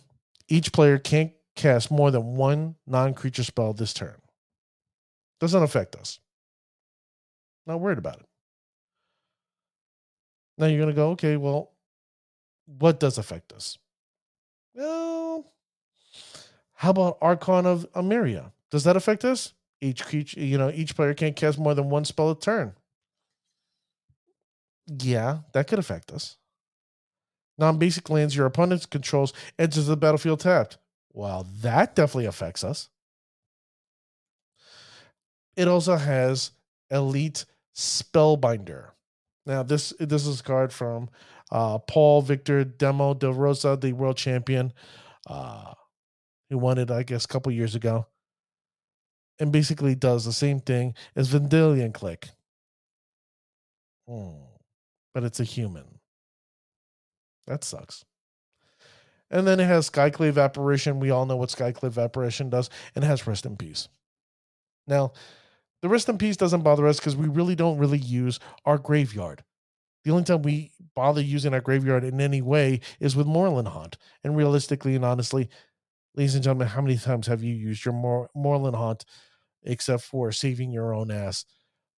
each 0.48 0.72
player 0.72 0.98
can't 0.98 1.34
cast 1.58 1.92
more 1.92 2.12
than 2.12 2.38
one 2.38 2.76
non 2.86 3.14
creature 3.14 3.44
spell 3.44 3.74
this 3.74 3.94
turn. 3.94 4.16
Doesn't 5.42 5.64
affect 5.64 5.98
us. 5.98 6.20
Not 7.66 7.82
worried 7.82 7.98
about 7.98 8.22
it. 8.22 8.26
Now 10.58 10.66
you're 10.66 10.80
going 10.80 10.90
to 10.90 10.96
go, 10.96 11.12
okay, 11.12 11.38
well, 11.38 11.72
what 12.66 13.00
does 13.00 13.18
affect 13.18 13.54
us? 13.54 13.78
Well, 14.74 15.46
how 16.74 16.92
about 16.92 17.18
Archon 17.22 17.66
of 17.66 17.92
Emeria? 17.94 18.52
Does 18.70 18.84
that 18.84 18.96
affect 18.96 19.26
us? 19.26 19.54
Each 19.82 20.04
creature, 20.04 20.40
you 20.40 20.58
know, 20.58 20.72
each 20.74 20.96
player 20.96 21.14
can't 21.14 21.36
cast 21.36 21.60
more 21.60 21.74
than 21.74 21.90
one 21.90 22.06
spell 22.06 22.32
a 22.32 22.40
turn. 22.40 22.74
Yeah, 24.88 25.40
that 25.54 25.68
could 25.68 25.80
affect 25.80 26.12
us. 26.12 26.38
Non 27.58 27.78
basic 27.78 28.10
lands 28.10 28.36
your 28.36 28.46
opponent 28.46 28.90
controls 28.90 29.34
enters 29.58 29.88
the 29.88 29.98
battlefield 29.98 30.40
tapped. 30.40 30.78
Well, 31.12 31.48
that 31.62 31.96
definitely 31.96 32.26
affects 32.26 32.64
us. 32.64 32.90
It 35.56 35.68
also 35.68 35.96
has 35.96 36.52
Elite 36.92 37.46
Spellbinder. 37.76 38.92
Now, 39.48 39.64
this 39.64 39.94
this 39.98 40.28
is 40.28 40.42
a 40.42 40.44
card 40.44 40.74
from 40.74 41.10
uh, 41.52 41.78
Paulo 41.78 42.22
Vitor 42.22 42.66
Damo 42.78 43.14
da 43.14 43.32
Rosa, 43.32 43.78
the 43.80 43.94
world 43.94 44.18
champion, 44.18 44.74
uh, 45.26 45.74
who 46.50 46.58
won 46.58 46.78
it, 46.78 46.92
I 46.92 47.04
guess, 47.04 47.24
a 47.24 47.30
couple 47.30 47.54
years 47.54 47.74
ago. 47.74 48.08
And 49.40 49.52
basically 49.52 49.96
does 49.96 50.26
the 50.26 50.34
same 50.34 50.60
thing 50.60 50.96
as 51.16 51.30
Vendilion 51.30 51.94
Clique, 51.94 52.30
Hmm. 54.08 54.32
But 55.14 55.24
it's 55.24 55.40
a 55.40 55.46
human. 55.46 56.00
That 57.46 57.64
sucks. 57.64 58.04
And 59.32 59.48
then 59.48 59.60
it 59.60 59.66
has 59.66 59.90
Skyclave 59.90 60.42
Apparition. 60.42 61.00
We 61.00 61.10
all 61.10 61.26
know 61.26 61.38
what 61.38 61.50
Skyclave 61.50 62.02
Apparition 62.02 62.50
does, 62.50 62.70
and 62.96 63.04
it 63.04 63.08
has 63.08 63.26
Rest 63.26 63.46
in 63.46 63.56
Peace. 63.56 63.88
Now, 64.88 65.14
the 65.82 65.90
Rest 65.90 66.10
in 66.10 66.18
Peace 66.18 66.38
doesn't 66.38 66.64
bother 66.64 66.88
us 66.88 67.00
because 67.00 67.16
we 67.16 67.28
really 67.28 67.56
don't 67.56 67.78
really 67.78 68.00
use 68.00 68.40
our 68.66 68.78
graveyard. 68.78 69.44
The 70.04 70.12
only 70.12 70.24
time 70.24 70.42
we 70.42 70.72
bother 70.96 71.22
using 71.22 71.54
our 71.54 71.62
graveyard 71.62 72.04
in 72.04 72.22
any 72.22 72.42
way 72.42 72.80
is 73.00 73.16
with 73.16 73.28
Moorland 73.28 73.68
Haunt. 73.68 73.98
And 74.24 74.36
realistically 74.38 74.96
and 74.96 75.04
honestly, 75.04 75.50
ladies 76.16 76.34
and 76.34 76.44
gentlemen, 76.44 76.70
how 76.70 76.82
many 76.82 76.98
times 76.98 77.28
have 77.28 77.44
you 77.44 77.54
used 77.54 77.86
your 77.86 77.94
Mor- 77.94 78.30
Moorland 78.36 78.76
Haunt 78.76 79.06
except 79.64 80.04
for 80.04 80.32
saving 80.32 80.72
your 80.72 80.94
own 80.94 81.12
ass 81.12 81.46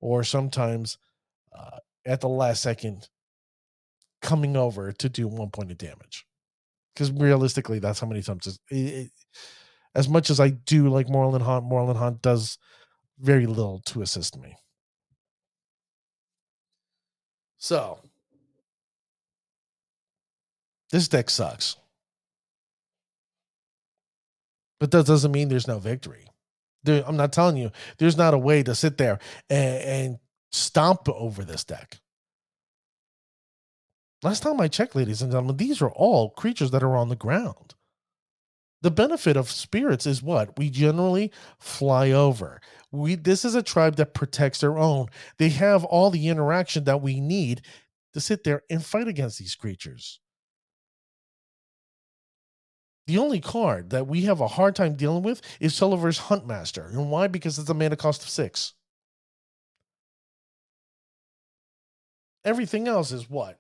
or 0.02 0.24
sometimes 0.24 0.98
uh, 1.58 1.78
at 2.06 2.22
the 2.22 2.30
last 2.30 2.63
second 2.63 3.10
coming 4.22 4.58
over 4.58 4.92
to 4.92 5.08
do 5.08 5.28
one 5.28 5.52
point 5.52 5.72
of 5.72 5.78
damage? 5.78 6.26
Because 6.94 7.12
realistically, 7.12 7.80
that's 7.80 8.00
how 8.00 8.08
many 8.08 8.22
times. 8.22 8.60
It, 8.70 8.76
it, 8.76 9.12
as 9.96 10.10
much 10.10 10.30
as 10.30 10.39
I 10.39 10.50
do 10.50 10.89
like 10.89 11.10
Moorland 11.10 11.44
Haunt, 11.44 11.65
Moorland 11.65 11.98
Haunt 12.00 12.22
does 12.22 12.58
very 13.19 13.45
little 13.45 13.82
to 13.86 14.01
assist 14.01 14.38
me. 14.38 14.55
So, 17.58 17.99
this 20.91 21.08
deck 21.08 21.29
sucks. 21.29 21.75
But 24.79 24.91
that 24.91 25.05
doesn't 25.05 25.32
mean 25.32 25.49
there's 25.49 25.67
no 25.67 25.79
victory. 25.79 26.25
There, 26.84 27.03
I'm 27.05 27.17
not 27.17 27.34
telling 27.34 27.58
you, 27.58 27.71
there's 27.97 28.17
not 28.17 28.34
a 28.34 28.38
way 28.38 28.63
to 28.63 28.73
sit 28.73 28.97
there 28.97 29.19
and, 29.49 29.84
and 29.84 30.19
stomp 30.51 31.10
over 31.10 31.43
this 31.43 31.65
deck. 31.65 31.99
Last 34.23 34.41
time 34.43 34.60
I 34.60 34.67
checked, 34.67 34.95
ladies 34.95 35.21
and 35.21 35.32
gentlemen, 35.32 35.58
these 35.58 35.82
are 35.82 35.91
all 35.91 36.29
creatures 36.29 36.71
that 36.71 36.84
are 36.84 36.95
on 36.95 37.10
the 37.10 37.15
ground. 37.15 37.75
The 38.82 38.92
benefit 38.92 39.36
of 39.36 39.52
spirits 39.52 40.06
is 40.06 40.24
what? 40.24 40.58
We 40.58 40.70
generally 40.70 41.32
fly 41.60 42.12
over. 42.12 42.62
We 42.92 43.15
this 43.15 43.44
is 43.44 43.56
a 43.56 43.62
tribe 43.62 43.98
that 43.98 44.13
protects 44.13 44.62
their 44.62 44.78
own. 44.78 45.08
They 45.38 45.50
have 45.50 45.84
all 45.84 46.10
the 46.10 46.30
interaction 46.30 46.86
that 46.86 47.02
we 47.02 47.20
need 47.20 47.62
to 48.13 48.22
sit 48.22 48.44
there 48.44 48.63
and 48.70 48.84
fight 48.84 49.08
against 49.08 49.38
these 49.39 49.56
creatures. 49.56 50.20
The 53.08 53.18
only 53.18 53.42
card 53.42 53.89
that 53.89 54.08
we 54.08 54.22
have 54.24 54.39
a 54.39 54.48
hard 54.48 54.76
time 54.76 54.96
dealing 54.96 55.24
with 55.24 55.42
is 55.60 55.74
Tovolar's 55.74 56.20
Huntmaster. 56.20 56.89
And 56.89 57.10
why? 57.12 57.28
Because 57.28 57.58
it's 57.58 57.70
a 57.70 57.74
mana 57.74 57.96
cost 57.96 58.22
of 58.24 58.30
six. 58.30 58.74
Everything 62.46 62.88
else 62.88 63.12
is 63.12 63.30
what? 63.30 63.60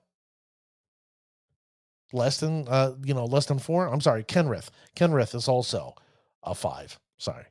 Less 2.11 2.39
than 2.39 2.67
uh 2.67 2.93
you 3.03 3.13
know 3.13 3.25
less 3.25 3.45
than 3.45 3.59
four 3.59 3.87
i'm 3.87 4.01
sorry 4.01 4.23
kenrith. 4.23 4.69
Kenrith 4.95 5.35
is 5.35 5.47
also 5.47 5.95
a 6.43 6.55
five 6.55 6.99
sorry. 7.17 7.45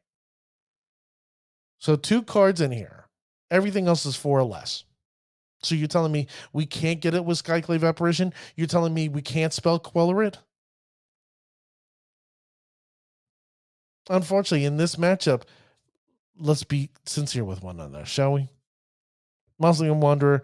So 1.78 1.94
two 1.94 2.22
cards 2.22 2.60
in 2.60 2.72
here. 2.72 3.04
Everything 3.50 3.86
else 3.86 4.04
is 4.04 4.16
four 4.16 4.40
or 4.40 4.44
less. 4.44 4.84
So 5.62 5.74
you're 5.74 5.88
telling 5.88 6.12
me 6.12 6.26
we 6.52 6.66
can't 6.66 7.00
get 7.00 7.14
it 7.14 7.24
with 7.24 7.42
skyclave 7.42 7.86
apparition? 7.86 8.32
You're 8.56 8.66
telling 8.66 8.94
me 8.94 9.08
we 9.08 9.22
can't 9.22 9.52
spell 9.52 9.78
quellerit? 9.78 10.36
Unfortunately 14.10 14.64
in 14.64 14.76
this 14.76 14.96
matchup 14.96 15.42
let's 16.40 16.64
be 16.64 16.90
sincere 17.04 17.44
with 17.44 17.62
one 17.62 17.80
another 17.80 18.04
shall 18.04 18.32
we? 18.32 18.48
Mausoleum 19.58 20.00
Wanderer, 20.00 20.42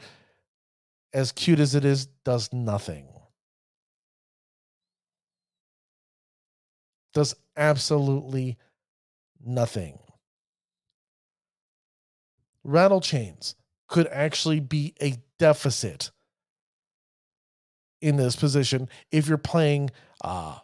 as 1.13 1.31
cute 1.33 1.61
as 1.61 1.75
it 1.75 1.85
is, 1.85 2.07
does 2.25 2.53
nothing. 2.53 3.07
Does 7.15 7.35
absolutely 7.57 8.59
nothing. 9.43 9.99
Rattle 12.63 13.01
chains 13.01 13.55
could 13.89 14.07
actually 14.09 14.61
be 14.61 14.95
a 15.01 15.17
deficit 15.39 16.11
in 18.01 18.17
this 18.17 18.37
position 18.37 18.89
if 19.11 19.29
you're 19.29 19.39
playing 19.39 19.91
uh, 20.23 20.59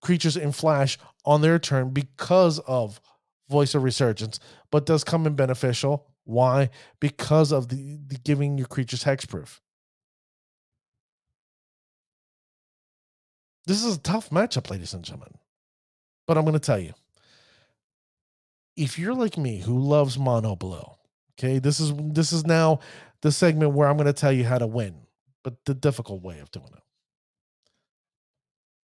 creatures 0.00 0.36
in 0.36 0.52
flash 0.52 0.98
on 1.24 1.40
their 1.40 1.58
turn 1.58 1.90
because 1.90 2.58
of 2.60 3.00
voice 3.48 3.74
of 3.74 3.82
resurgence, 3.82 4.40
but 4.70 4.86
does 4.86 5.04
come 5.04 5.26
in 5.26 5.34
beneficial. 5.34 6.06
Why? 6.24 6.70
Because 7.00 7.52
of 7.52 7.68
the, 7.68 7.98
the 8.06 8.16
giving 8.16 8.56
your 8.58 8.66
creatures 8.66 9.04
hexproof. 9.04 9.60
This 13.66 13.84
is 13.84 13.96
a 13.96 14.00
tough 14.00 14.30
matchup, 14.30 14.70
ladies 14.70 14.94
and 14.94 15.04
gentlemen. 15.04 15.34
But 16.26 16.38
I'm 16.38 16.44
going 16.44 16.54
to 16.54 16.60
tell 16.60 16.78
you 16.78 16.94
if 18.76 18.98
you're 18.98 19.14
like 19.14 19.36
me 19.36 19.58
who 19.60 19.78
loves 19.78 20.18
mono 20.18 20.56
blue, 20.56 20.84
okay, 21.38 21.58
this 21.58 21.80
is 21.80 21.92
this 21.96 22.32
is 22.32 22.46
now 22.46 22.80
the 23.20 23.32
segment 23.32 23.72
where 23.72 23.88
I'm 23.88 23.96
going 23.96 24.06
to 24.06 24.12
tell 24.12 24.32
you 24.32 24.44
how 24.44 24.58
to 24.58 24.66
win, 24.66 24.94
but 25.44 25.64
the 25.64 25.74
difficult 25.74 26.22
way 26.22 26.40
of 26.40 26.50
doing 26.50 26.70
it. 26.72 26.82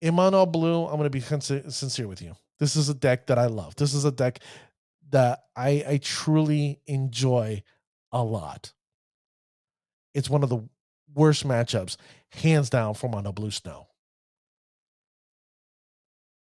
In 0.07 0.15
mono 0.15 0.47
blue, 0.47 0.85
I'm 0.85 0.97
going 0.97 1.05
to 1.05 1.11
be 1.11 1.21
sincere 1.21 2.07
with 2.07 2.23
you. 2.23 2.37
This 2.59 2.77
is 2.77 2.89
a 2.89 2.95
deck 2.95 3.27
that 3.29 3.39
I 3.39 3.47
love. 3.47 3.75
This 3.77 3.95
is 3.95 4.05
a 4.05 4.13
deck 4.13 4.41
that 5.11 5.45
I, 5.57 5.85
I 5.89 6.01
truly 6.03 6.81
enjoy 6.87 7.63
a 8.13 8.23
lot. 8.23 8.73
It's 10.15 10.31
one 10.31 10.43
of 10.43 10.49
the 10.49 10.69
worst 11.15 11.47
matchups, 11.47 11.97
hands 12.31 12.71
down, 12.71 12.95
for 12.95 13.09
mono 13.09 13.33
blue 13.33 13.51
snow 13.51 13.88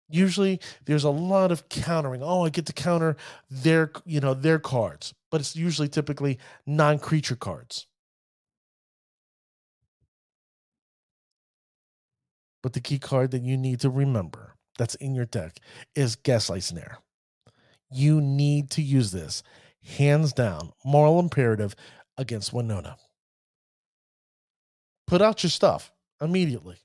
usually 0.09 0.59
there's 0.85 1.03
a 1.03 1.09
lot 1.09 1.51
of 1.51 1.69
countering. 1.69 2.21
Oh 2.23 2.45
i 2.45 2.49
get 2.49 2.65
to 2.65 2.73
counter 2.73 3.15
their 3.49 3.91
you 4.05 4.19
know 4.19 4.33
their 4.33 4.59
cards 4.59 5.13
but 5.31 5.41
it's 5.41 5.55
usually 5.55 5.87
typically 5.87 6.39
non-creature 6.65 7.35
cards. 7.35 7.87
But 12.61 12.73
the 12.73 12.81
key 12.81 12.99
card 12.99 13.31
that 13.31 13.43
you 13.43 13.57
need 13.57 13.79
to 13.81 13.89
remember 13.89 14.55
that's 14.77 14.95
in 14.95 15.15
your 15.15 15.25
deck 15.25 15.59
is 15.95 16.15
gaslight 16.15 16.63
snare. 16.63 16.97
You 17.91 18.21
need 18.21 18.69
to 18.71 18.81
use 18.81 19.11
this 19.11 19.43
hands 19.97 20.33
down 20.33 20.73
moral 20.83 21.19
imperative 21.19 21.75
against 22.17 22.53
winota. 22.53 22.95
Put 25.07 25.21
out 25.21 25.41
your 25.41 25.49
stuff 25.49 25.91
immediately 26.21 26.77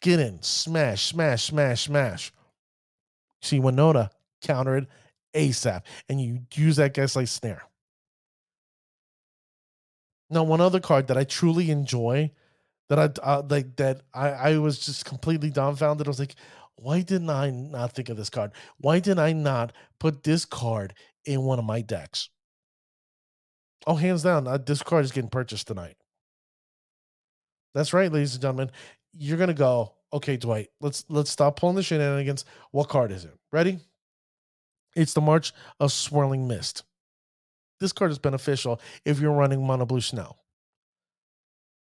Get 0.00 0.18
in, 0.18 0.42
smash, 0.42 1.06
smash, 1.06 1.44
smash, 1.44 1.82
smash. 1.82 2.32
See, 3.42 3.58
Winota 3.58 4.10
countered 4.42 4.86
ASAP, 5.34 5.82
and 6.08 6.20
you 6.20 6.40
use 6.54 6.76
that 6.76 6.94
gaslight 6.94 7.28
snare. 7.28 7.62
Now, 10.30 10.44
one 10.44 10.60
other 10.60 10.80
card 10.80 11.08
that 11.08 11.18
I 11.18 11.24
truly 11.24 11.70
enjoy, 11.70 12.30
that 12.88 12.98
I 12.98 13.10
uh, 13.22 13.42
like, 13.48 13.76
that 13.76 14.02
I, 14.14 14.28
I 14.30 14.58
was 14.58 14.78
just 14.78 15.04
completely 15.04 15.50
dumbfounded. 15.50 16.06
I 16.06 16.10
was 16.10 16.20
like, 16.20 16.36
why 16.76 17.02
didn't 17.02 17.30
I 17.30 17.50
not 17.50 17.92
think 17.92 18.08
of 18.08 18.16
this 18.16 18.30
card? 18.30 18.52
Why 18.78 19.00
did 19.00 19.18
I 19.18 19.32
not 19.32 19.72
put 19.98 20.22
this 20.22 20.44
card 20.44 20.94
in 21.26 21.42
one 21.42 21.58
of 21.58 21.64
my 21.64 21.82
decks? 21.82 22.30
Oh, 23.86 23.96
hands 23.96 24.22
down, 24.22 24.46
uh, 24.46 24.58
this 24.58 24.82
card 24.82 25.04
is 25.04 25.12
getting 25.12 25.30
purchased 25.30 25.66
tonight. 25.66 25.96
That's 27.74 27.92
right, 27.92 28.10
ladies 28.10 28.34
and 28.34 28.42
gentlemen 28.42 28.70
you're 29.12 29.38
gonna 29.38 29.54
go, 29.54 29.94
okay, 30.12 30.36
Dwight, 30.36 30.68
let's 30.80 31.04
let's 31.08 31.30
stop 31.30 31.58
pulling 31.58 31.76
the 31.76 31.82
shenanigans. 31.82 32.44
What 32.70 32.88
card 32.88 33.12
is 33.12 33.24
it? 33.24 33.34
Ready? 33.52 33.78
It's 34.96 35.14
the 35.14 35.20
March 35.20 35.52
of 35.78 35.92
Swirling 35.92 36.48
Mist. 36.48 36.82
This 37.78 37.92
card 37.92 38.10
is 38.10 38.18
beneficial 38.18 38.80
if 39.04 39.20
you're 39.20 39.32
running 39.32 39.66
Mono 39.66 39.86
Blue 39.86 40.00
Snow. 40.00 40.36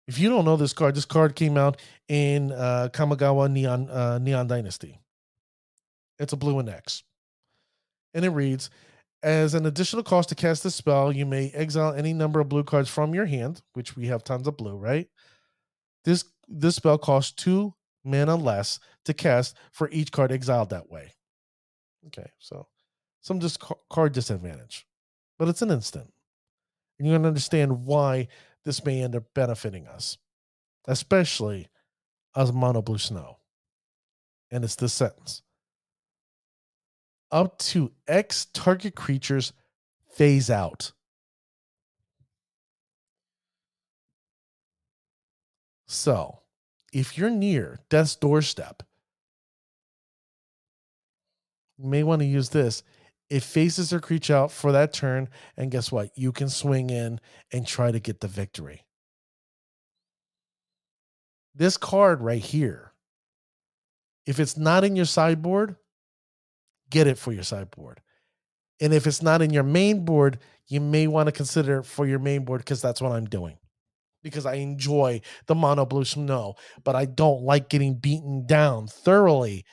If 0.08 0.20
you 0.20 0.30
don't 0.30 0.46
know 0.46 0.58
this 0.58 0.74
card, 0.74 0.96
this 0.96 1.06
card 1.06 1.36
came 1.36 1.58
out 1.58 1.80
in 2.10 2.52
uh, 2.52 2.90
Kamigawa 2.92 3.50
Neon 3.52 3.90
uh, 3.90 4.20
Neon 4.20 4.48
Dynasty. 4.48 5.00
It's 6.20 6.34
a 6.34 6.38
blue 6.38 6.60
and 6.60 6.70
X, 6.70 7.04
and 8.14 8.26
it 8.26 8.30
reads: 8.30 8.70
As 9.22 9.54
an 9.54 9.66
additional 9.66 10.04
cost 10.04 10.30
to 10.30 10.36
cast 10.36 10.64
this 10.64 10.76
spell, 10.76 11.12
you 11.12 11.26
may 11.26 11.52
exile 11.52 11.94
any 11.94 12.14
number 12.14 12.40
of 12.40 12.50
blue 12.50 12.64
cards 12.64 12.90
from 12.90 13.14
your 13.14 13.26
hand, 13.26 13.62
which 13.74 13.96
we 13.96 14.08
have 14.08 14.24
tons 14.24 14.48
of 14.48 14.58
blue, 14.58 14.76
right? 14.76 15.08
This 16.04 16.26
this 16.48 16.76
spell 16.76 16.98
costs 16.98 17.32
two 17.32 17.74
mana 18.04 18.36
less 18.36 18.80
to 19.06 19.14
cast 19.14 19.56
for 19.72 19.90
each 19.92 20.12
card 20.12 20.32
exiled 20.32 20.70
that 20.70 20.90
way. 20.90 21.14
Okay, 22.08 22.30
so 22.40 22.68
some 23.22 23.40
just 23.40 23.62
card 23.90 24.14
disadvantage, 24.14 24.86
but 25.40 25.48
it's 25.48 25.62
an 25.62 25.72
instant. 25.72 26.12
And 26.98 27.08
you're 27.08 27.14
going 27.14 27.24
to 27.24 27.30
understand 27.30 27.86
why 27.86 28.28
this 28.66 28.86
may 28.86 29.02
end 29.02 29.16
up 29.16 29.24
benefiting 29.34 29.88
us, 29.88 30.18
especially 30.88 31.68
as 32.36 32.52
mono 32.52 32.82
blue 32.82 32.98
snow. 32.98 33.38
And 34.52 34.64
it's 34.64 34.76
this 34.76 34.94
sentence 34.94 35.42
up 37.34 37.58
to 37.58 37.92
X 38.08 38.46
target 38.54 38.96
creatures 38.96 39.52
phase 40.16 40.50
out. 40.50 40.94
So, 45.94 46.40
if 46.92 47.20
you're 47.20 47.30
near 47.30 47.78
death's 47.88 48.16
doorstep, 48.16 48.82
you 51.78 51.88
may 51.88 52.02
want 52.02 52.22
to 52.24 52.26
use 52.26 52.50
this. 52.50 52.82
It 53.30 53.44
faces 53.44 53.92
their 53.92 54.00
creature 54.00 54.36
out 54.36 54.52
for 54.52 54.72
that 54.72 54.92
turn, 54.92 55.30
and 55.56 55.70
guess 55.70 55.92
what? 55.92 56.10
You 56.18 56.32
can 56.32 56.50
swing 56.50 56.90
in 56.90 57.20
and 57.52 57.68
try 57.68 57.92
to 57.92 58.00
get 58.00 58.22
the 58.22 58.28
victory. 58.28 58.86
This 61.54 61.78
card 61.78 62.22
right 62.22 62.42
here, 62.42 62.94
if 64.26 64.40
it's 64.40 64.58
not 64.58 64.84
in 64.84 64.96
your 64.96 65.06
sideboard, 65.06 65.76
get 66.90 67.06
it 67.06 67.20
for 67.20 67.32
your 67.32 67.44
sideboard. 67.44 68.02
And 68.82 68.96
if 68.96 69.06
it's 69.06 69.22
not 69.22 69.44
in 69.44 69.52
your 69.52 69.62
main 69.62 70.06
board, 70.06 70.40
you 70.68 70.82
may 70.82 71.06
want 71.06 71.28
to 71.28 71.32
consider 71.32 71.80
it 71.80 71.86
for 71.86 72.08
your 72.08 72.20
main 72.20 72.46
board 72.46 72.62
because 72.62 72.82
that's 72.82 73.00
what 73.00 73.12
I'm 73.12 73.26
doing. 73.26 73.58
Because 74.24 74.46
I 74.46 74.56
enjoy 74.56 75.22
the 75.48 75.56
mono 75.56 75.86
blue 75.86 76.06
snow, 76.06 76.56
but 76.84 76.96
I 76.96 77.06
don't 77.06 77.44
like 77.44 77.70
getting 77.70 77.96
beaten 77.96 78.48
down 78.48 78.88
thoroughly 78.88 79.66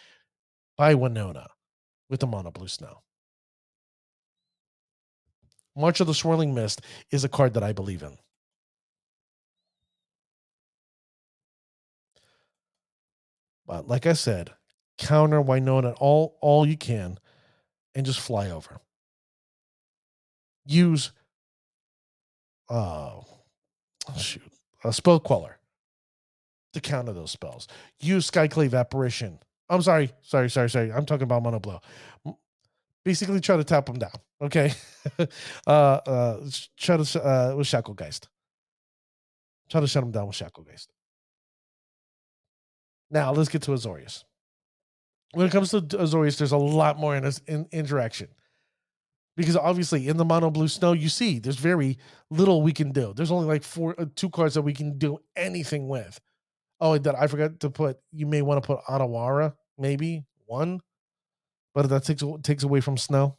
by 0.76 0.94
Winota 0.94 1.46
with 2.08 2.20
the 2.20 2.26
mono 2.26 2.50
blue 2.50 2.68
snow. 2.68 3.02
March 5.76 6.00
of 6.00 6.06
the 6.06 6.14
Swirling 6.14 6.52
Mist 6.52 6.82
is 7.10 7.24
a 7.24 7.28
card 7.28 7.54
that 7.54 7.62
I 7.62 7.72
believe 7.72 8.02
in. 8.02 8.18
But 13.66 13.86
like 13.86 14.04
I 14.04 14.14
said, 14.14 14.50
counter 14.98 15.40
Winota 15.40 15.94
all 16.00 16.36
all 16.40 16.66
you 16.66 16.76
can 16.76 17.18
and 17.94 18.04
just 18.04 18.18
fly 18.20 18.50
over. 18.50 18.80
Use 20.66 21.12
oh, 22.68 23.24
uh 24.08 24.16
shoot, 24.16 24.42
a 24.84 24.92
spell 24.92 25.20
queller 25.20 25.58
to 26.72 26.80
counter 26.80 27.12
those 27.12 27.30
spells. 27.30 27.68
Use 28.00 28.30
Skyclave 28.30 28.78
apparition. 28.78 29.38
I'm 29.68 29.82
sorry, 29.82 30.12
sorry, 30.22 30.50
sorry, 30.50 30.70
sorry. 30.70 30.92
I'm 30.92 31.06
talking 31.06 31.24
about 31.24 31.42
mono 31.42 31.58
blow. 31.58 31.80
Basically, 33.04 33.40
try 33.40 33.56
to 33.56 33.64
tap 33.64 33.86
them 33.86 33.98
down. 33.98 34.12
Okay, 34.42 34.72
uh, 35.66 35.70
uh, 35.70 36.40
try 36.76 36.96
to 36.96 37.24
uh, 37.24 37.54
with 37.56 37.66
Shacklegeist. 37.66 38.26
Try 39.70 39.80
to 39.80 39.86
shut 39.86 40.02
them 40.02 40.10
down 40.10 40.26
with 40.26 40.36
Shacklegeist. 40.36 40.88
Now 43.10 43.32
let's 43.32 43.48
get 43.48 43.62
to 43.62 43.72
Azorius 43.72 44.24
when 45.32 45.46
it 45.46 45.52
comes 45.52 45.70
to 45.70 45.80
Azorius, 45.80 46.38
there's 46.38 46.52
a 46.52 46.56
lot 46.56 46.98
more 46.98 47.16
in, 47.16 47.30
in 47.46 47.68
interaction 47.72 48.28
because 49.40 49.56
obviously 49.56 50.08
in 50.08 50.16
the 50.16 50.24
mono 50.24 50.50
blue 50.50 50.68
snow 50.68 50.92
you 50.92 51.08
see 51.08 51.38
there's 51.38 51.56
very 51.56 51.98
little 52.30 52.62
we 52.62 52.72
can 52.72 52.92
do. 52.92 53.12
There's 53.14 53.30
only 53.30 53.46
like 53.46 53.62
four 53.62 53.94
uh, 53.98 54.06
two 54.14 54.30
cards 54.30 54.54
that 54.54 54.62
we 54.62 54.72
can 54.72 54.98
do 54.98 55.18
anything 55.36 55.88
with. 55.88 56.20
Oh 56.80 56.96
that 56.96 57.14
i 57.14 57.26
forgot 57.26 57.60
to 57.60 57.70
put 57.70 57.98
you 58.12 58.26
may 58.26 58.42
want 58.42 58.62
to 58.62 58.66
put 58.66 58.84
Otawara, 58.84 59.54
maybe 59.78 60.24
one. 60.46 60.80
But 61.74 61.88
that 61.88 62.04
takes 62.04 62.22
takes 62.42 62.62
away 62.64 62.80
from 62.80 62.96
snow. 62.96 63.38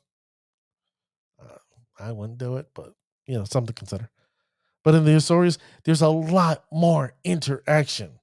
Uh, 1.39 1.57
i 1.99 2.11
wouldn't 2.11 2.37
do 2.37 2.57
it 2.57 2.67
but 2.73 2.93
you 3.27 3.37
know 3.37 3.43
something 3.43 3.67
to 3.67 3.73
consider. 3.73 4.09
But 4.83 4.95
in 4.95 5.05
the 5.05 5.11
Azorius, 5.11 5.59
there's 5.83 6.01
a 6.01 6.09
lot 6.09 6.63
more 6.71 7.13
interaction. 7.23 8.19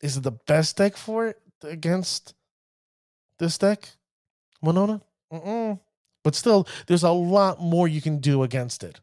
Is 0.00 0.16
it 0.16 0.22
the 0.22 0.30
best 0.30 0.76
deck 0.76 0.96
for 0.96 1.26
it 1.26 1.40
against 1.62 2.34
this 3.38 3.58
deck, 3.58 3.88
Winota? 4.64 5.00
Mm-mm. 5.32 5.80
But 6.22 6.34
still, 6.34 6.66
there's 6.86 7.02
a 7.02 7.10
lot 7.10 7.60
more 7.60 7.86
you 7.86 8.00
can 8.00 8.18
do 8.18 8.42
against 8.42 8.82
it. 8.82 9.00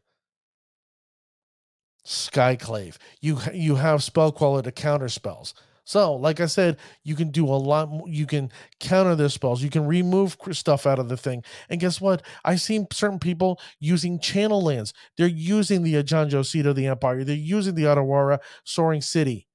Skyclave. 2.04 2.96
You 3.20 3.38
you 3.52 3.76
have 3.76 4.02
Spell 4.02 4.32
Queller 4.32 4.62
to 4.62 4.72
counter 4.72 5.08
spells. 5.08 5.54
So, 5.84 6.14
like 6.14 6.40
I 6.40 6.46
said, 6.46 6.76
you 7.02 7.16
can 7.16 7.30
do 7.30 7.46
a 7.46 7.56
lot 7.56 7.88
more. 7.88 8.08
You 8.08 8.26
can 8.26 8.50
counter 8.78 9.16
their 9.16 9.28
spells. 9.28 9.62
You 9.62 9.70
can 9.70 9.86
remove 9.86 10.36
stuff 10.52 10.86
out 10.86 10.98
of 10.98 11.08
the 11.08 11.16
thing. 11.16 11.42
And 11.68 11.80
guess 11.80 12.00
what? 12.00 12.22
I've 12.44 12.60
seen 12.60 12.86
certain 12.92 13.18
people 13.18 13.60
using 13.80 14.20
channel 14.20 14.62
lands. 14.62 14.92
They're 15.16 15.26
using 15.26 15.82
the 15.82 15.94
Eiganjo 15.94 16.46
Seat 16.46 16.66
of 16.66 16.76
the 16.76 16.86
Empire. 16.86 17.24
They're 17.24 17.34
using 17.34 17.74
the 17.74 17.84
Otawara 17.84 18.38
Soaring 18.64 19.02
City 19.02 19.48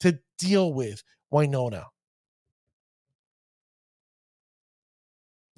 to 0.00 0.18
deal 0.38 0.72
with 0.72 1.04
Winota. 1.32 1.84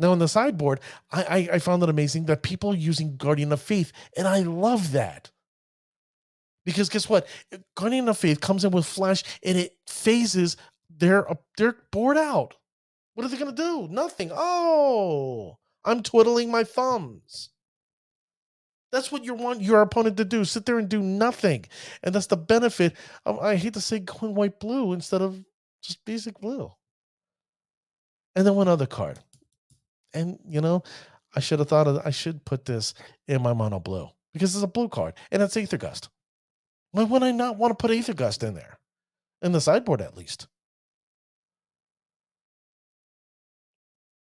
Now, 0.00 0.12
on 0.12 0.18
the 0.18 0.28
sideboard, 0.28 0.80
I, 1.12 1.22
I, 1.22 1.48
I 1.54 1.58
found 1.58 1.82
it 1.82 1.90
amazing 1.90 2.24
that 2.24 2.42
people 2.42 2.72
are 2.72 2.76
using 2.76 3.16
Guardian 3.16 3.52
of 3.52 3.60
Faith, 3.60 3.92
and 4.16 4.26
I 4.26 4.40
love 4.40 4.92
that. 4.92 5.30
Because 6.64 6.88
guess 6.88 7.08
what? 7.08 7.26
Guardian 7.76 8.08
of 8.08 8.18
Faith 8.18 8.40
comes 8.40 8.64
in 8.64 8.70
with 8.70 8.86
flash 8.86 9.24
and 9.42 9.56
it 9.56 9.76
phases 9.86 10.56
their 10.94 11.26
their 11.56 11.76
board 11.90 12.16
out. 12.16 12.54
What 13.14 13.24
are 13.24 13.28
they 13.28 13.38
gonna 13.38 13.52
do? 13.52 13.88
Nothing. 13.90 14.30
Oh, 14.32 15.58
I'm 15.84 16.02
twiddling 16.02 16.50
my 16.50 16.64
thumbs. 16.64 17.50
That's 18.92 19.10
what 19.10 19.24
you 19.24 19.34
want 19.34 19.62
your 19.62 19.82
opponent 19.82 20.16
to 20.18 20.24
do. 20.24 20.44
Sit 20.44 20.66
there 20.66 20.78
and 20.78 20.88
do 20.88 21.00
nothing. 21.00 21.64
And 22.02 22.14
that's 22.14 22.26
the 22.26 22.36
benefit 22.36 22.94
of, 23.24 23.38
I 23.38 23.56
hate 23.56 23.74
to 23.74 23.80
say, 23.80 24.00
going 24.00 24.34
white 24.34 24.58
blue 24.60 24.92
instead 24.92 25.22
of 25.22 25.42
just 25.82 26.04
basic 26.04 26.40
blue. 26.40 26.72
And 28.34 28.46
then 28.46 28.54
one 28.54 28.68
other 28.68 28.86
card. 28.86 29.20
And, 30.12 30.38
you 30.48 30.60
know, 30.60 30.82
I 31.34 31.40
should 31.40 31.58
have 31.60 31.68
thought 31.68 31.86
of, 31.86 32.00
I 32.04 32.10
should 32.10 32.44
put 32.44 32.64
this 32.64 32.94
in 33.28 33.42
my 33.42 33.52
mono 33.52 33.78
blue 33.78 34.08
because 34.32 34.54
it's 34.54 34.64
a 34.64 34.68
blue 34.68 34.88
card 34.88 35.14
and 35.30 35.42
it's 35.42 35.56
Aether 35.56 35.78
Gust. 35.78 36.08
Why 36.92 37.04
would 37.04 37.22
I 37.22 37.30
not 37.30 37.56
want 37.56 37.70
to 37.70 37.80
put 37.80 37.94
Aether 37.94 38.14
Gust 38.14 38.42
in 38.42 38.54
there? 38.54 38.78
In 39.42 39.52
the 39.52 39.60
sideboard, 39.60 40.00
at 40.00 40.16
least. 40.16 40.48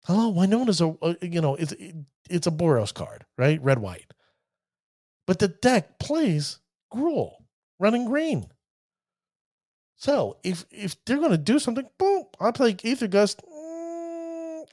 Hello, 0.04 0.28
Winota's 0.28 0.80
a, 0.80 0.94
a 1.02 1.16
you 1.22 1.40
know, 1.40 1.54
it's, 1.56 1.74
it's 2.28 2.46
a 2.46 2.50
Boros 2.50 2.92
card, 2.92 3.24
right? 3.38 3.62
Red, 3.62 3.78
white. 3.78 4.12
But 5.26 5.38
the 5.38 5.48
deck 5.48 5.98
plays 5.98 6.60
Gruul, 6.92 7.32
running 7.78 8.04
green. 8.04 8.46
So 9.96 10.36
if 10.44 10.64
if 10.70 11.02
they're 11.04 11.18
gonna 11.18 11.38
do 11.38 11.58
something, 11.58 11.88
boom, 11.98 12.26
I 12.38 12.50
play 12.50 12.76
Aether 12.84 13.08
Gust 13.08 13.42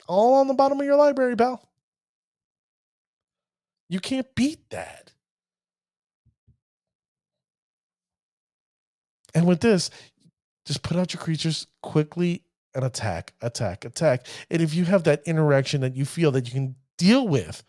all 0.06 0.34
on 0.34 0.48
the 0.48 0.54
bottom 0.54 0.80
of 0.80 0.86
your 0.86 0.96
library, 0.96 1.36
pal. 1.36 1.68
You 3.88 4.00
can't 4.00 4.26
beat 4.34 4.70
that. 4.70 5.12
And 9.34 9.46
with 9.46 9.60
this, 9.60 9.90
just 10.64 10.82
put 10.82 10.96
out 10.96 11.12
your 11.12 11.20
creatures 11.20 11.66
quickly 11.82 12.42
and 12.74 12.84
attack, 12.84 13.34
attack, 13.42 13.84
attack. 13.84 14.26
And 14.50 14.62
if 14.62 14.74
you 14.74 14.84
have 14.84 15.04
that 15.04 15.22
interaction 15.26 15.80
that 15.82 15.96
you 15.96 16.04
feel 16.04 16.30
that 16.32 16.46
you 16.46 16.52
can 16.52 16.76
deal 16.98 17.26
with, 17.26 17.62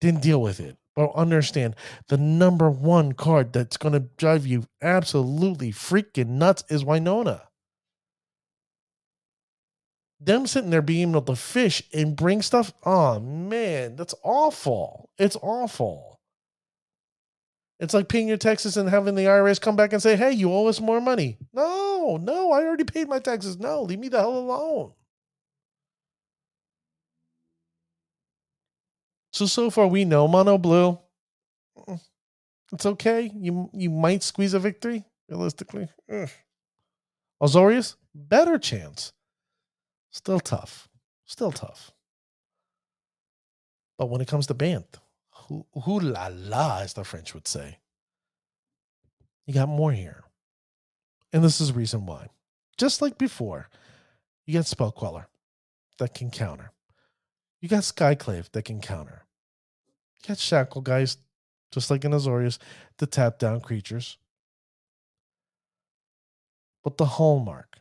then 0.00 0.16
deal 0.16 0.40
with 0.40 0.60
it. 0.60 0.76
But 0.96 1.14
understand 1.14 1.76
the 2.08 2.16
number 2.16 2.68
one 2.68 3.12
card 3.12 3.52
that's 3.52 3.76
going 3.76 3.92
to 3.92 4.08
drive 4.16 4.46
you 4.46 4.64
absolutely 4.82 5.72
freaking 5.72 6.30
nuts 6.30 6.64
is 6.68 6.84
Winota. 6.84 7.42
Them 10.20 10.46
sitting 10.46 10.70
there 10.70 10.82
being 10.82 11.10
able 11.10 11.22
to 11.22 11.36
fish 11.36 11.82
and 11.94 12.14
bring 12.14 12.42
stuff. 12.42 12.72
Oh 12.84 13.18
man, 13.20 13.96
that's 13.96 14.14
awful. 14.22 15.08
It's 15.18 15.36
awful. 15.36 16.20
It's 17.78 17.94
like 17.94 18.08
paying 18.08 18.28
your 18.28 18.36
taxes 18.36 18.76
and 18.76 18.90
having 18.90 19.14
the 19.14 19.24
IRS 19.24 19.58
come 19.58 19.74
back 19.74 19.94
and 19.94 20.02
say, 20.02 20.14
hey, 20.14 20.32
you 20.32 20.52
owe 20.52 20.66
us 20.66 20.80
more 20.80 21.00
money. 21.00 21.38
No, 21.54 22.18
no, 22.20 22.52
I 22.52 22.62
already 22.64 22.84
paid 22.84 23.08
my 23.08 23.18
taxes. 23.18 23.58
No, 23.58 23.82
leave 23.82 23.98
me 23.98 24.08
the 24.08 24.18
hell 24.18 24.36
alone. 24.36 24.92
So 29.32 29.46
so 29.46 29.70
far 29.70 29.86
we 29.86 30.04
know 30.04 30.28
mono 30.28 30.58
blue. 30.58 30.98
It's 32.72 32.84
okay. 32.84 33.32
You 33.34 33.70
you 33.72 33.88
might 33.88 34.22
squeeze 34.22 34.52
a 34.52 34.58
victory 34.58 35.04
realistically. 35.28 35.88
Ugh. 36.12 36.28
Azorius 37.42 37.96
better 38.14 38.58
chance. 38.58 39.12
Still 40.10 40.40
tough. 40.40 40.88
Still 41.24 41.52
tough. 41.52 41.92
But 43.98 44.10
when 44.10 44.20
it 44.20 44.28
comes 44.28 44.46
to 44.46 44.54
Bant, 44.54 44.98
who, 45.32 45.66
who 45.84 46.00
la 46.00 46.28
la, 46.32 46.80
as 46.80 46.94
the 46.94 47.04
French 47.04 47.34
would 47.34 47.46
say, 47.46 47.78
you 49.46 49.54
got 49.54 49.68
more 49.68 49.92
here. 49.92 50.24
And 51.32 51.44
this 51.44 51.60
is 51.60 51.68
the 51.68 51.74
reason 51.74 52.06
why. 52.06 52.28
Just 52.76 53.02
like 53.02 53.18
before, 53.18 53.68
you 54.46 54.54
got 54.54 54.66
Spell 54.66 54.90
Queller 54.90 55.28
that 55.98 56.14
can 56.14 56.30
counter. 56.30 56.72
You 57.60 57.68
got 57.68 57.82
Skyclave 57.82 58.50
that 58.52 58.64
can 58.64 58.80
counter. 58.80 59.26
You 60.22 60.28
got 60.28 60.38
Shacklegeist, 60.38 61.18
just 61.70 61.90
like 61.90 62.04
in 62.04 62.12
Azorius, 62.12 62.58
to 62.98 63.06
tap 63.06 63.38
down 63.38 63.60
creatures. 63.60 64.18
But 66.82 66.96
the 66.96 67.04
hallmark, 67.04 67.80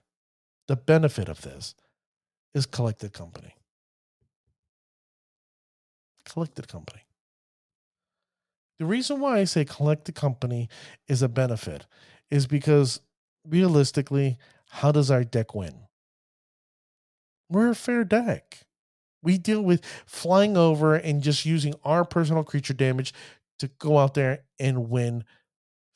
the 0.68 0.76
benefit 0.76 1.30
of 1.30 1.42
this, 1.42 1.76
is 2.54 2.66
collected 2.66 3.14
company. 3.14 3.56
Collected 6.26 6.68
company. 6.68 7.02
The 8.80 8.86
reason 8.86 9.20
why 9.20 9.40
I 9.40 9.44
say 9.44 9.66
collected 9.66 10.16
company 10.16 10.70
is 11.08 11.22
a 11.22 11.28
benefit 11.28 11.86
is 12.32 12.48
because 12.48 13.02
realistically, 13.48 14.38
how 14.70 14.92
does 14.92 15.12
our 15.12 15.24
deck 15.24 15.54
win? 15.54 15.74
We're 17.50 17.72
a 17.72 17.76
fair 17.76 18.04
deck. 18.04 18.60
We 19.22 19.38
deal 19.38 19.62
with 19.62 19.84
flying 20.06 20.56
over 20.56 20.96
and 20.96 21.22
just 21.22 21.46
using 21.46 21.76
our 21.84 22.06
personal 22.06 22.44
creature 22.44 22.74
damage 22.74 23.14
to 23.58 23.68
go 23.80 23.98
out 23.98 24.14
there 24.14 24.44
and 24.60 24.90
win 24.90 25.26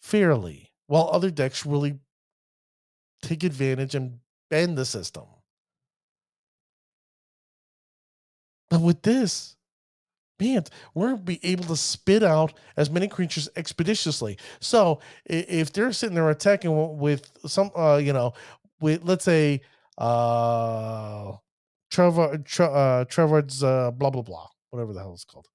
fairly, 0.02 0.72
while 0.88 1.10
other 1.12 1.32
decks 1.32 1.66
really 1.66 2.00
take 3.22 3.44
advantage 3.44 3.96
and 3.96 4.20
bend 4.50 4.78
the 4.78 4.84
system. 4.84 5.24
But 8.74 8.82
with 8.82 9.04
this, 9.04 9.56
man, 10.40 10.64
we're 10.96 11.16
be 11.16 11.40
able 11.44 11.66
to 11.66 11.78
spit 11.78 12.24
out 12.24 12.54
as 12.76 12.90
many 12.90 13.08
creatures 13.08 13.48
expeditiously. 13.56 14.40
So 14.62 15.00
if 15.26 15.72
they're 15.72 15.94
sitting 15.94 16.16
there 16.16 16.28
attacking 16.32 16.98
with 16.98 17.32
some, 17.46 17.70
uh, 17.76 17.98
you 17.98 18.14
know, 18.14 18.34
with 18.80 19.04
let's 19.04 19.26
say, 19.26 19.62
uh, 20.00 21.34
Trevor, 21.92 22.40
Tre- 22.40 22.66
uh, 22.66 23.06
Trevor's 23.06 23.64
uh, 23.64 23.92
blah 23.92 24.10
blah 24.10 24.24
blah, 24.24 24.48
whatever 24.72 24.92
the 24.92 25.02
hell 25.02 25.14
it's 25.14 25.24
called. 25.24 25.46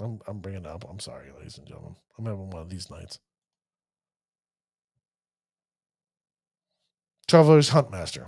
I'm 0.00 0.18
I'm 0.26 0.40
bringing 0.40 0.62
it 0.62 0.66
up. 0.66 0.84
I'm 0.90 0.98
sorry, 0.98 1.30
ladies 1.38 1.56
and 1.56 1.68
gentlemen. 1.68 1.94
I'm 2.18 2.24
having 2.26 2.50
one 2.50 2.62
of 2.62 2.68
these 2.68 2.90
nights. 2.90 3.20
Traveler's 7.28 7.70
Huntmaster. 7.70 8.26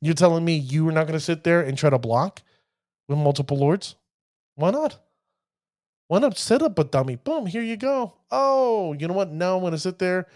You're 0.00 0.14
telling 0.14 0.44
me 0.44 0.56
you 0.56 0.88
are 0.88 0.92
not 0.92 1.06
going 1.06 1.18
to 1.18 1.24
sit 1.24 1.44
there 1.44 1.60
and 1.60 1.76
try 1.76 1.90
to 1.90 1.98
block 1.98 2.42
with 3.08 3.18
multiple 3.18 3.58
lords? 3.58 3.96
Why 4.54 4.70
not? 4.70 4.98
Why 6.08 6.20
not 6.20 6.38
set 6.38 6.62
up 6.62 6.78
a 6.78 6.84
dummy? 6.84 7.16
Boom, 7.16 7.46
here 7.46 7.62
you 7.62 7.76
go. 7.76 8.14
Oh, 8.30 8.94
you 8.94 9.08
know 9.08 9.14
what? 9.14 9.30
Now 9.30 9.56
I'm 9.56 9.60
going 9.60 9.72
to 9.72 9.78
sit 9.78 9.98
there. 9.98 10.26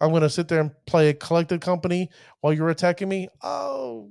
I'm 0.00 0.10
going 0.10 0.22
to 0.22 0.30
sit 0.30 0.48
there 0.48 0.60
and 0.60 0.72
play 0.86 1.10
a 1.10 1.14
collected 1.14 1.60
company 1.60 2.10
while 2.40 2.52
you're 2.52 2.70
attacking 2.70 3.08
me. 3.08 3.28
Oh, 3.42 4.10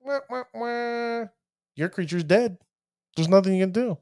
wah, 0.00 0.20
wah, 0.28 0.44
wah. 0.52 1.24
your 1.76 1.88
creature's 1.88 2.24
dead. 2.24 2.58
There's 3.16 3.28
nothing 3.28 3.54
you 3.54 3.62
can 3.62 3.72
do. 3.72 3.98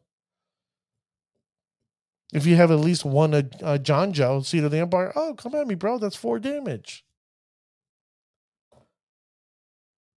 If 2.32 2.46
you 2.46 2.56
have 2.56 2.70
at 2.70 2.78
least 2.78 3.04
one 3.04 3.34
uh, 3.34 3.42
uh, 3.62 3.78
Eiganjo, 3.78 4.44
Seat 4.44 4.64
of 4.64 4.70
the 4.70 4.78
Empire, 4.78 5.12
oh, 5.16 5.34
come 5.34 5.54
at 5.54 5.66
me, 5.66 5.74
bro. 5.74 5.98
That's 5.98 6.16
four 6.16 6.38
damage. 6.38 7.04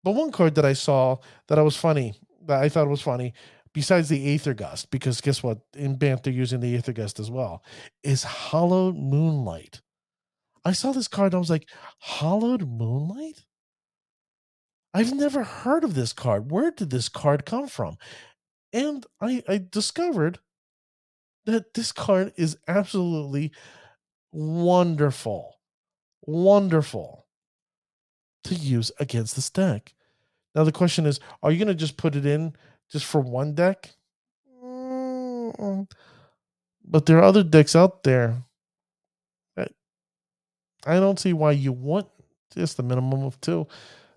But 0.02 0.12
one 0.12 0.32
card 0.32 0.54
that 0.54 0.64
I 0.64 0.72
saw 0.72 1.16
that 1.48 1.58
I 1.58 1.62
was 1.62 1.76
funny, 1.76 2.14
that 2.46 2.62
I 2.62 2.68
thought 2.68 2.88
was 2.88 3.02
funny, 3.02 3.34
besides 3.72 4.08
the 4.08 4.34
Aether 4.34 4.54
Gust, 4.54 4.90
because 4.90 5.20
guess 5.20 5.42
what? 5.42 5.58
In 5.74 5.96
Bant, 5.96 6.22
they're 6.22 6.32
using 6.32 6.60
the 6.60 6.74
Aether 6.76 6.92
Gust 6.92 7.20
as 7.20 7.30
well, 7.30 7.62
is 8.02 8.24
Hallowed 8.24 8.96
Moonlight. 8.96 9.80
I 10.64 10.72
saw 10.72 10.92
this 10.92 11.08
card 11.08 11.34
I 11.34 11.38
was 11.38 11.50
like, 11.50 11.68
Hallowed 12.00 12.68
Moonlight? 12.68 13.44
I've 14.94 15.12
never 15.14 15.42
heard 15.44 15.84
of 15.84 15.94
this 15.94 16.12
card. 16.12 16.50
Where 16.50 16.70
did 16.70 16.90
this 16.90 17.08
card 17.08 17.44
come 17.44 17.66
from? 17.68 17.96
And 18.72 19.06
I, 19.20 19.42
I 19.48 19.58
discovered 19.70 20.40
that 21.46 21.74
this 21.74 21.92
card 21.92 22.32
is 22.36 22.56
absolutely 22.68 23.52
wonderful. 24.32 25.56
Wonderful 26.22 27.19
to 28.44 28.54
use 28.54 28.90
against 28.98 29.34
this 29.36 29.50
deck. 29.50 29.94
Now 30.54 30.64
the 30.64 30.72
question 30.72 31.06
is, 31.06 31.20
are 31.42 31.50
you 31.50 31.58
going 31.58 31.68
to 31.68 31.74
just 31.74 31.96
put 31.96 32.16
it 32.16 32.26
in 32.26 32.54
just 32.90 33.04
for 33.04 33.20
one 33.20 33.54
deck? 33.54 33.90
But 36.84 37.06
there 37.06 37.18
are 37.18 37.22
other 37.22 37.42
decks 37.42 37.76
out 37.76 38.02
there. 38.02 38.42
I 40.86 40.94
don't 40.94 41.20
see 41.20 41.32
why 41.34 41.52
you 41.52 41.72
want 41.72 42.08
just 42.54 42.76
the 42.76 42.82
minimum 42.82 43.22
of 43.22 43.40
two. 43.40 43.66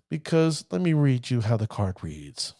Because 0.09 0.65
let 0.71 0.81
me 0.81 0.93
read 0.93 1.29
you 1.29 1.41
how 1.41 1.57
the 1.57 1.67
card 1.67 1.97
reads. 2.01 2.53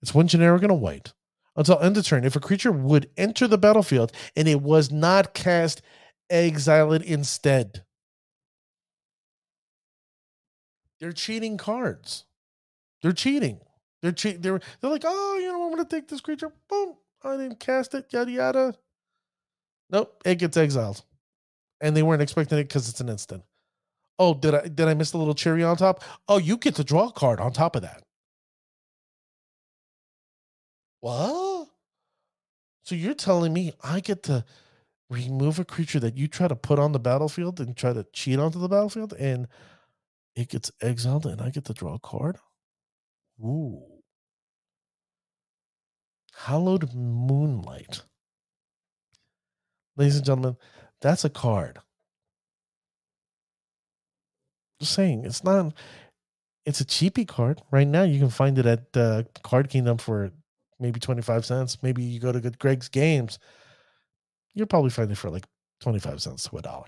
It's 0.00 0.14
one 0.14 0.28
generic 0.28 0.62
and 0.62 0.72
a 0.72 0.74
white. 0.74 1.12
Until 1.56 1.78
end 1.80 1.96
of 1.96 2.06
turn, 2.06 2.24
if 2.24 2.36
a 2.36 2.40
creature 2.40 2.72
would 2.72 3.10
enter 3.16 3.46
the 3.46 3.58
battlefield 3.58 4.12
and 4.36 4.48
it 4.48 4.62
was 4.62 4.90
not 4.90 5.34
cast, 5.34 5.82
exile 6.30 6.92
it 6.92 7.02
instead. 7.02 7.84
They're 11.00 11.12
cheating 11.12 11.56
cards. 11.56 12.24
They're 13.02 13.12
cheating. 13.12 13.60
They're 14.02 14.12
cheating. 14.12 14.42
They're 14.42 14.60
they're 14.80 14.90
like, 14.90 15.04
oh, 15.06 15.38
you 15.38 15.48
know, 15.48 15.64
I'm 15.64 15.70
gonna 15.70 15.84
take 15.84 16.08
this 16.08 16.20
creature. 16.20 16.52
Boom, 16.68 16.94
I 17.22 17.36
didn't 17.36 17.60
cast 17.60 17.94
it. 17.94 18.06
Yada 18.10 18.30
yada. 18.30 18.74
Nope, 19.90 20.22
it 20.24 20.38
gets 20.38 20.56
exiled, 20.56 21.02
and 21.80 21.96
they 21.96 22.02
weren't 22.02 22.22
expecting 22.22 22.58
it 22.58 22.64
because 22.64 22.88
it's 22.88 23.00
an 23.00 23.08
instant. 23.08 23.42
Oh, 24.18 24.34
did 24.34 24.54
I 24.54 24.68
did 24.68 24.88
I 24.88 24.94
miss 24.94 25.10
the 25.10 25.18
little 25.18 25.34
cherry 25.34 25.64
on 25.64 25.76
top? 25.76 26.04
Oh, 26.28 26.38
you 26.38 26.56
get 26.56 26.74
to 26.76 26.84
draw 26.84 27.08
a 27.08 27.12
card 27.12 27.40
on 27.40 27.52
top 27.52 27.76
of 27.76 27.82
that. 27.82 28.02
What? 31.00 31.68
So 32.84 32.94
you're 32.94 33.14
telling 33.14 33.52
me 33.52 33.72
I 33.82 34.00
get 34.00 34.22
to 34.24 34.44
remove 35.08 35.58
a 35.58 35.64
creature 35.64 36.00
that 36.00 36.16
you 36.16 36.28
try 36.28 36.48
to 36.48 36.56
put 36.56 36.78
on 36.78 36.92
the 36.92 36.98
battlefield 37.00 37.60
and 37.60 37.76
try 37.76 37.92
to 37.92 38.04
cheat 38.12 38.38
onto 38.38 38.58
the 38.60 38.68
battlefield, 38.68 39.12
and 39.14 39.48
it 40.34 40.48
gets 40.48 40.70
exiled 40.80 41.26
and 41.26 41.40
I 41.40 41.50
get 41.50 41.64
to 41.66 41.74
draw 41.74 41.94
a 41.94 41.98
card? 41.98 42.38
Ooh. 43.42 43.82
Hallowed 46.34 46.94
Moonlight. 46.94 48.02
Ladies 49.96 50.16
and 50.16 50.24
gentlemen, 50.24 50.56
that's 51.00 51.24
a 51.24 51.30
card. 51.30 51.78
Just 54.80 54.92
saying, 54.94 55.24
it's 55.24 55.44
not. 55.44 55.74
It's 56.64 56.80
a 56.80 56.84
cheapy 56.84 57.24
card. 57.24 57.60
Right 57.70 57.86
now, 57.86 58.02
you 58.04 58.18
can 58.18 58.30
find 58.30 58.58
it 58.58 58.66
at 58.66 58.96
uh, 58.96 59.24
Card 59.42 59.68
Kingdom 59.68 59.98
for 59.98 60.30
maybe 60.78 61.00
25 61.00 61.44
cents. 61.44 61.82
Maybe 61.82 62.02
you 62.02 62.20
go 62.20 62.32
to 62.32 62.40
Good 62.40 62.58
Greg's 62.58 62.88
Games, 62.88 63.38
you'll 64.54 64.66
probably 64.66 64.90
find 64.90 65.10
it 65.10 65.18
for 65.18 65.30
like 65.30 65.46
25 65.80 66.22
cents 66.22 66.48
to 66.48 66.56
a 66.58 66.62
dollar. 66.62 66.86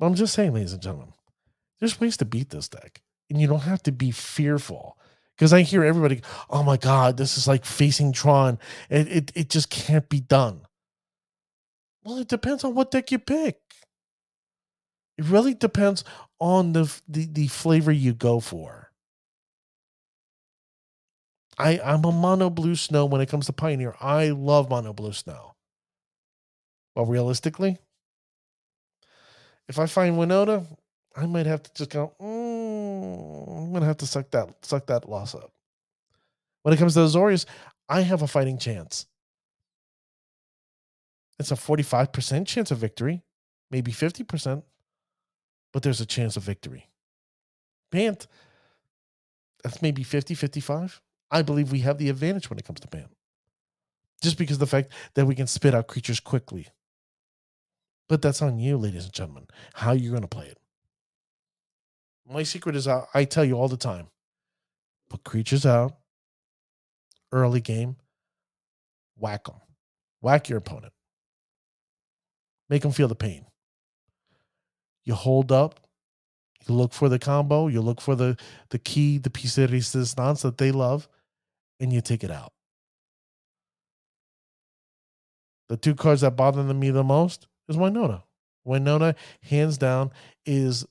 But 0.00 0.06
I'm 0.06 0.14
just 0.14 0.32
saying, 0.32 0.54
ladies 0.54 0.72
and 0.72 0.80
gentlemen, 0.80 1.12
there's 1.78 2.00
ways 2.00 2.16
to 2.16 2.24
beat 2.24 2.48
this 2.48 2.68
deck. 2.68 3.02
And 3.28 3.38
you 3.38 3.46
don't 3.46 3.60
have 3.60 3.82
to 3.82 3.92
be 3.92 4.10
fearful. 4.10 4.96
Because 5.36 5.52
I 5.52 5.60
hear 5.60 5.84
everybody, 5.84 6.22
oh 6.48 6.62
my 6.62 6.78
God, 6.78 7.18
this 7.18 7.36
is 7.36 7.46
like 7.46 7.66
facing 7.66 8.12
Tron. 8.12 8.58
It, 8.88 9.08
it, 9.08 9.32
it 9.34 9.50
just 9.50 9.68
can't 9.68 10.08
be 10.08 10.20
done. 10.20 10.62
Well, 12.02 12.16
it 12.16 12.28
depends 12.28 12.64
on 12.64 12.74
what 12.74 12.90
deck 12.90 13.12
you 13.12 13.18
pick. 13.18 13.58
It 15.18 15.26
really 15.26 15.52
depends 15.52 16.02
on 16.40 16.72
the, 16.72 16.90
the, 17.06 17.26
the 17.26 17.48
flavor 17.48 17.92
you 17.92 18.14
go 18.14 18.40
for. 18.40 18.90
I, 21.58 21.78
I'm 21.84 22.04
a 22.06 22.12
mono 22.12 22.48
blue 22.48 22.74
snow 22.74 23.04
when 23.04 23.20
it 23.20 23.28
comes 23.28 23.46
to 23.46 23.52
Pioneer. 23.52 23.94
I 24.00 24.30
love 24.30 24.70
mono 24.70 24.94
blue 24.94 25.12
snow. 25.12 25.56
But 26.94 27.04
realistically, 27.04 27.78
if 29.70 29.78
I 29.78 29.86
find 29.86 30.16
Winota, 30.16 30.66
I 31.16 31.26
might 31.26 31.46
have 31.46 31.62
to 31.62 31.70
just 31.72 31.90
go. 31.90 32.12
Mm, 32.20 33.66
I'm 33.66 33.72
gonna 33.72 33.86
have 33.86 33.98
to 33.98 34.06
suck 34.06 34.28
that 34.32 34.48
suck 34.62 34.86
that 34.86 35.08
loss 35.08 35.34
up. 35.34 35.52
When 36.62 36.74
it 36.74 36.76
comes 36.76 36.94
to 36.94 37.00
Azorius, 37.00 37.46
I 37.88 38.00
have 38.00 38.22
a 38.22 38.26
fighting 38.26 38.58
chance. 38.58 39.06
It's 41.38 41.52
a 41.52 41.54
45% 41.54 42.46
chance 42.46 42.70
of 42.70 42.78
victory, 42.78 43.22
maybe 43.70 43.92
50%, 43.92 44.62
but 45.72 45.82
there's 45.82 46.00
a 46.00 46.06
chance 46.06 46.36
of 46.36 46.42
victory. 46.42 46.90
Bant, 47.90 48.26
that's 49.62 49.80
maybe 49.80 50.02
50, 50.02 50.34
55. 50.34 51.00
I 51.30 51.42
believe 51.42 51.72
we 51.72 51.80
have 51.80 51.96
the 51.96 52.10
advantage 52.10 52.50
when 52.50 52.58
it 52.58 52.66
comes 52.66 52.80
to 52.80 52.88
Bant. 52.88 53.10
Just 54.20 54.36
because 54.36 54.56
of 54.56 54.60
the 54.60 54.66
fact 54.66 54.92
that 55.14 55.24
we 55.24 55.34
can 55.34 55.46
spit 55.46 55.74
out 55.74 55.86
creatures 55.86 56.20
quickly. 56.20 56.66
But 58.10 58.22
that's 58.22 58.42
on 58.42 58.58
you, 58.58 58.76
ladies 58.76 59.04
and 59.04 59.12
gentlemen, 59.12 59.46
how 59.72 59.92
you're 59.92 60.10
going 60.10 60.22
to 60.22 60.28
play 60.28 60.46
it. 60.46 60.58
My 62.28 62.42
secret 62.42 62.74
is 62.74 62.88
I, 62.88 63.04
I 63.14 63.22
tell 63.22 63.44
you 63.44 63.54
all 63.54 63.68
the 63.68 63.76
time 63.76 64.08
put 65.08 65.22
creatures 65.22 65.64
out, 65.64 65.96
early 67.30 67.60
game, 67.60 67.96
whack 69.16 69.44
them, 69.44 69.56
whack 70.20 70.48
your 70.48 70.58
opponent, 70.58 70.92
make 72.68 72.82
them 72.82 72.90
feel 72.90 73.06
the 73.06 73.14
pain. 73.14 73.46
You 75.04 75.14
hold 75.14 75.52
up, 75.52 75.78
you 76.66 76.74
look 76.74 76.92
for 76.92 77.08
the 77.08 77.18
combo, 77.20 77.68
you 77.68 77.80
look 77.80 78.00
for 78.00 78.16
the 78.16 78.36
the 78.70 78.80
key, 78.80 79.18
the 79.18 79.30
piece 79.30 79.54
de 79.54 79.68
resistance 79.68 80.42
that 80.42 80.58
they 80.58 80.72
love, 80.72 81.08
and 81.78 81.92
you 81.92 82.00
take 82.00 82.24
it 82.24 82.30
out. 82.32 82.52
The 85.68 85.76
two 85.76 85.94
cards 85.94 86.22
that 86.22 86.34
bother 86.34 86.64
me 86.74 86.90
the 86.90 87.04
most 87.04 87.46
is 87.70 87.76
Winota. 87.76 88.22
Winota, 88.66 89.14
hands 89.42 89.78
down, 89.78 90.10
is 90.44 90.84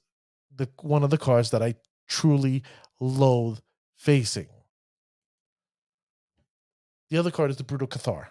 the 0.55 0.67
one 0.81 1.03
of 1.03 1.09
the 1.09 1.17
cards 1.17 1.51
that 1.51 1.61
I 1.61 1.75
truly 2.07 2.63
loathe 2.99 3.59
facing. 3.97 4.47
The 7.09 7.17
other 7.17 7.31
card 7.31 7.51
is 7.51 7.57
the 7.57 7.63
Brutal 7.63 7.87
Cathar. 7.87 8.27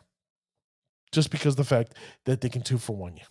Just 1.12 1.30
because 1.30 1.56
the 1.56 1.64
fact 1.64 1.94
that 2.26 2.40
they 2.40 2.48
can 2.48 2.62
two 2.62 2.78
for 2.78 2.94
one 2.94 3.16
you 3.16 3.24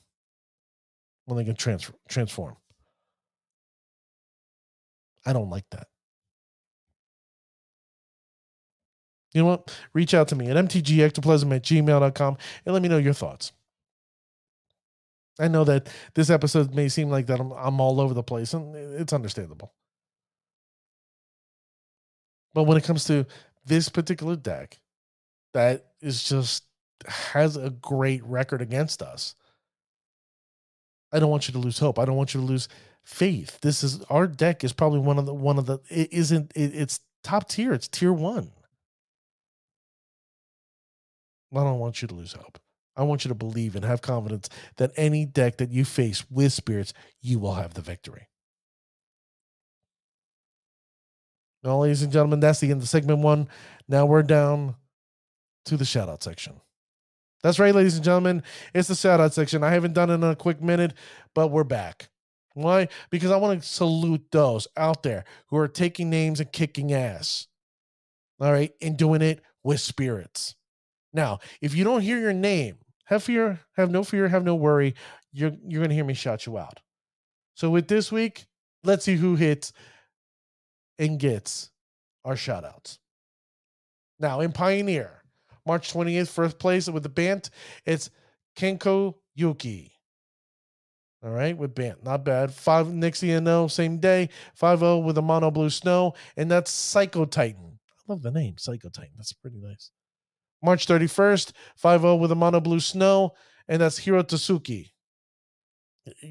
when 1.26 1.38
they 1.38 1.44
can 1.44 1.56
transfer, 1.56 1.94
transform. 2.08 2.56
I 5.26 5.34
don't 5.34 5.50
like 5.50 5.66
that. 5.72 5.88
You 9.34 9.42
know 9.42 9.50
what? 9.50 9.78
Reach 9.94 10.14
out 10.14 10.30
to 10.30 10.36
me 10.36 10.50
at 10.50 10.56
mtgectoplasm 10.56 11.56
at 11.56 11.64
gmail.com 11.64 12.38
and 12.66 12.74
let 12.74 12.82
me 12.82 12.90
know 12.90 12.98
your 12.98 13.14
thoughts. 13.14 13.52
I 15.40 15.48
know 15.48 15.64
that 15.66 15.88
this 16.16 16.30
episode 16.30 16.74
may 16.74 16.90
seem 16.90 17.10
like 17.10 17.28
that 17.28 17.40
I'm, 17.40 17.52
I'm 17.52 17.80
all 17.80 18.02
over 18.02 18.14
the 18.14 18.24
place, 18.24 18.54
and 18.54 18.76
it's 18.76 19.14
understandable. 19.14 19.74
But 22.54 22.64
when 22.64 22.78
it 22.78 22.84
comes 22.84 23.04
to 23.06 23.26
this 23.66 23.90
particular 23.90 24.36
deck, 24.36 24.80
that 25.54 25.88
is 26.02 26.28
just 26.28 26.64
has 27.06 27.56
a 27.56 27.70
great 27.70 28.24
record 28.24 28.62
against 28.62 29.02
us. 29.02 29.36
I 31.12 31.20
don't 31.20 31.30
want 31.30 31.48
you 31.48 31.52
to 31.54 31.60
lose 31.60 31.80
hope. 31.80 32.00
I 32.00 32.06
don't 32.06 32.16
want 32.16 32.34
you 32.34 32.42
to 32.42 32.46
lose 32.46 32.68
faith. 33.04 33.60
This 33.62 33.84
is 33.84 34.02
our 34.10 34.28
deck 34.28 34.64
is 34.64 34.74
probably 34.74 35.00
one 35.00 35.18
of 35.18 35.26
the 35.26 35.34
one 35.34 35.58
of 35.58 35.66
the 35.66 35.80
it 35.90 36.12
isn't 36.12 36.52
it, 36.56 36.76
it's 36.76 37.00
top 37.24 37.48
tier. 37.48 37.74
It's 37.74 37.88
tier 37.88 38.12
one. 38.12 38.52
I 41.56 41.64
don't 41.64 41.80
want 41.80 42.02
you 42.02 42.08
to 42.08 42.14
lose 42.14 42.34
hope. 42.34 42.60
I 42.98 43.04
want 43.04 43.24
you 43.24 43.30
to 43.30 43.36
believe 43.36 43.76
and 43.76 43.86
have 43.86 44.02
confidence 44.02 44.50
that 44.78 44.92
any 44.98 45.26
deck 45.26 45.58
that 45.58 45.72
you 45.72 45.86
face 45.86 46.26
with 46.30 46.52
spirits, 46.52 46.94
you 47.22 47.40
will 47.40 47.54
have 47.54 47.76
the 47.76 47.82
victory. 47.82 48.28
Now, 51.64 51.80
ladies 51.80 52.02
and 52.02 52.12
gentlemen, 52.12 52.40
that's 52.40 52.60
the 52.60 52.72
end 52.72 52.82
of 52.82 52.90
segment 52.90 53.20
one. 53.20 53.48
Now 53.88 54.06
we're 54.06 54.24
down 54.24 54.76
to 55.66 55.78
the 55.78 55.86
shout 55.86 56.10
out 56.10 56.24
section. 56.24 56.60
That's 57.44 57.60
right, 57.60 57.76
ladies 57.76 57.96
and 57.96 58.04
gentlemen. 58.04 58.42
It's 58.74 58.88
the 58.88 58.96
shout 58.96 59.20
out 59.20 59.34
section. 59.34 59.64
I 59.64 59.72
haven't 59.72 59.94
done 59.94 60.10
it 60.10 60.16
in 60.16 60.24
a 60.24 60.36
quick 60.36 60.62
minute, 60.62 60.94
but 61.36 61.50
we're 61.50 61.64
back. 61.64 62.10
Why? 62.56 62.88
Because 63.12 63.30
I 63.30 63.38
want 63.38 63.62
to 63.62 63.68
salute 63.68 64.26
those 64.32 64.68
out 64.76 65.04
there 65.04 65.24
who 65.48 65.58
are 65.58 65.68
taking 65.68 66.10
names 66.10 66.40
and 66.40 66.52
kicking 66.52 66.92
ass. 66.92 67.48
All 68.40 68.52
right. 68.52 68.72
And 68.82 68.98
doing 68.98 69.22
it 69.22 69.42
with 69.64 69.80
spirits. 69.80 70.56
Now, 71.14 71.40
if 71.62 71.76
you 71.76 71.84
don't 71.84 72.02
hear 72.02 72.20
your 72.20 72.34
name, 72.34 72.78
have 73.08 73.24
fear, 73.24 73.60
have 73.76 73.90
no 73.90 74.04
fear, 74.04 74.28
have 74.28 74.44
no 74.44 74.56
worry. 74.56 74.96
You're 75.32 75.54
you're 75.68 75.82
gonna 75.82 75.94
hear 75.94 76.06
me 76.06 76.14
shout 76.14 76.46
you 76.46 76.58
out. 76.58 76.80
So 77.56 77.70
with 77.70 77.88
this 77.88 78.12
week, 78.12 78.46
let's 78.84 79.06
see 79.06 79.16
who 79.16 79.36
hits 79.36 79.74
and 81.00 81.20
gets 81.20 81.72
our 82.24 82.36
shout 82.36 82.64
outs. 82.64 83.00
Now 84.20 84.42
in 84.42 84.52
Pioneer, 84.52 85.24
March 85.66 85.94
28th, 85.94 86.30
first 86.30 86.60
place 86.60 86.90
with 86.90 87.04
the 87.04 87.10
Bant. 87.10 87.50
It's 87.86 88.10
Kenko 88.58 89.16
Yuki. 89.36 89.94
All 91.24 91.32
right, 91.32 91.58
with 91.58 91.74
Bant. 91.74 92.04
Not 92.04 92.24
bad. 92.24 92.54
Five 92.54 92.94
Nixie 92.94 93.32
and 93.32 93.46
No, 93.46 93.68
same 93.68 93.98
day. 93.98 94.30
5 94.56 94.80
0 94.80 95.00
with 95.00 95.18
a 95.18 95.22
mono 95.22 95.50
blue 95.50 95.70
snow. 95.70 96.14
And 96.36 96.50
that's 96.50 96.72
Psycho 96.72 97.26
Titan. 97.26 97.80
I 97.90 98.12
love 98.12 98.22
the 98.22 98.32
name, 98.32 98.56
Psycho 98.58 98.90
Titan. 98.90 99.14
That's 99.18 99.34
pretty 99.34 99.58
nice. 99.60 99.92
March 100.62 100.88
31st, 100.88 101.52
5 101.76 102.02
0 102.02 102.16
with 102.16 102.32
a 102.32 102.36
mono 102.36 102.60
blue 102.60 102.80
snow. 102.80 103.34
And 103.68 103.82
that's 103.82 103.98
Hiro 103.98 104.24
Tsuki. 104.24 104.92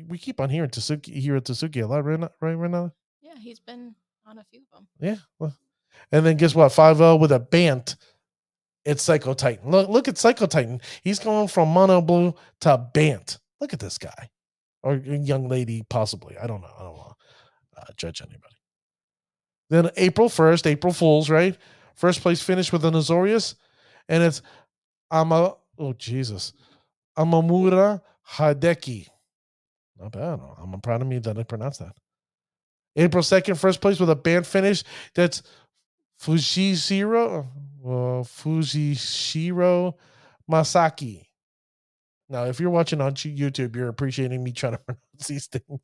We 0.09 0.19
keep 0.19 0.41
on 0.41 0.49
hearing 0.49 0.71
Tsuki, 0.71 1.15
Hiro 1.15 1.41
Tsuki 1.41 1.83
a 1.83 1.87
lot, 1.87 2.05
right, 2.05 2.21
right, 2.41 2.55
right 2.55 2.71
now? 2.71 2.93
Yeah, 3.21 3.35
he's 3.39 3.61
been 3.61 3.95
on 4.27 4.39
a 4.39 4.45
few 4.45 4.61
of 4.73 4.79
them. 4.79 4.89
Yeah. 4.99 5.17
Well, 5.39 5.55
and 6.11 6.25
then 6.25 6.37
guess 6.37 6.55
what? 6.55 6.71
5 6.71 6.97
0 6.97 7.17
with 7.17 7.33
a 7.33 7.41
Bant 7.41 7.97
it's 8.87 9.03
Psycho 9.03 9.35
Titan. 9.35 9.71
Look, 9.71 9.89
look 9.89 10.07
at 10.09 10.17
Psycho 10.17 10.47
Titan. 10.47 10.81
He's 11.03 11.19
going 11.19 11.49
from 11.49 11.71
mono 11.71 12.01
blue 12.01 12.35
to 12.61 12.79
Bant. 12.95 13.39
Look 13.61 13.73
at 13.73 13.81
this 13.81 13.99
guy, 13.99 14.31
or 14.83 14.95
young 14.95 15.49
lady, 15.49 15.83
possibly. 15.91 16.39
I 16.39 16.47
don't 16.47 16.61
know. 16.61 16.71
I 16.79 16.83
don't 16.85 16.97
want 16.97 17.15
to 17.75 17.81
uh, 17.81 17.85
judge 17.97 18.23
anybody. 18.23 18.55
Then 19.69 19.91
April 19.97 20.29
first, 20.29 20.69
April 20.69 20.93
Fools, 20.93 21.29
right? 21.29 21.59
First 21.97 22.21
place 22.21 22.41
finish 22.41 22.73
with 22.73 22.85
an 22.85 22.95
Azorius, 22.95 23.57
and 24.09 24.23
it's 24.23 24.43
Ama. 25.11 25.55
Oh 25.79 25.93
Jesus, 25.93 26.53
Amamura 27.19 28.01
Hideki. 28.33 29.09
Not 29.99 30.13
bad. 30.13 30.41
I'm 30.59 30.81
proud 30.81 31.03
of 31.03 31.09
me 31.09 31.19
that 31.21 31.39
I 31.39 31.43
pronounced 31.43 31.81
that. 31.81 31.95
April 32.97 33.23
2nd, 33.23 33.59
first 33.59 33.81
place 33.81 34.01
with 34.01 34.11
a 34.11 34.17
Bant 34.17 34.47
finish. 34.47 34.83
That's 35.15 35.43
Fuji 36.19 36.73
Fujishiro 36.73 37.47
uh, 37.85 38.23
Fujishiro 38.23 39.95
Masaki. 40.51 41.23
Now, 42.29 42.45
if 42.45 42.59
you're 42.59 42.71
watching 42.71 43.01
on 43.01 43.15
YouTube, 43.15 43.77
you're 43.77 43.89
appreciating 43.89 44.43
me 44.43 44.53
trying 44.53 44.73
to 44.73 44.79
pronounce 44.87 45.27
these 45.29 45.47
things. 45.47 45.81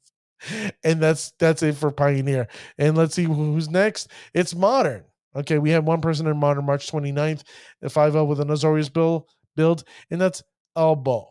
And 0.83 1.01
that's 1.01 1.33
that's 1.39 1.62
it 1.62 1.77
for 1.77 1.93
Pioneer. 1.93 2.49
And 2.77 2.99
let's 2.99 3.14
see 3.14 3.25
who's 3.25 3.70
next. 3.70 4.09
It's 4.35 4.55
Modern. 4.55 5.05
Okay, 5.35 5.59
we 5.59 5.70
have 5.70 5.85
one 5.85 6.01
person 6.01 6.26
in 6.26 6.37
Modern 6.37 6.66
March 6.66 6.91
29th, 6.91 7.43
the 7.80 7.89
5 7.89 8.14
with 8.26 8.41
an 8.41 8.49
Azorius 8.49 8.93
build, 8.93 9.28
build, 9.57 9.85
and 10.11 10.20
that's 10.20 10.43
Elbow. 10.76 11.28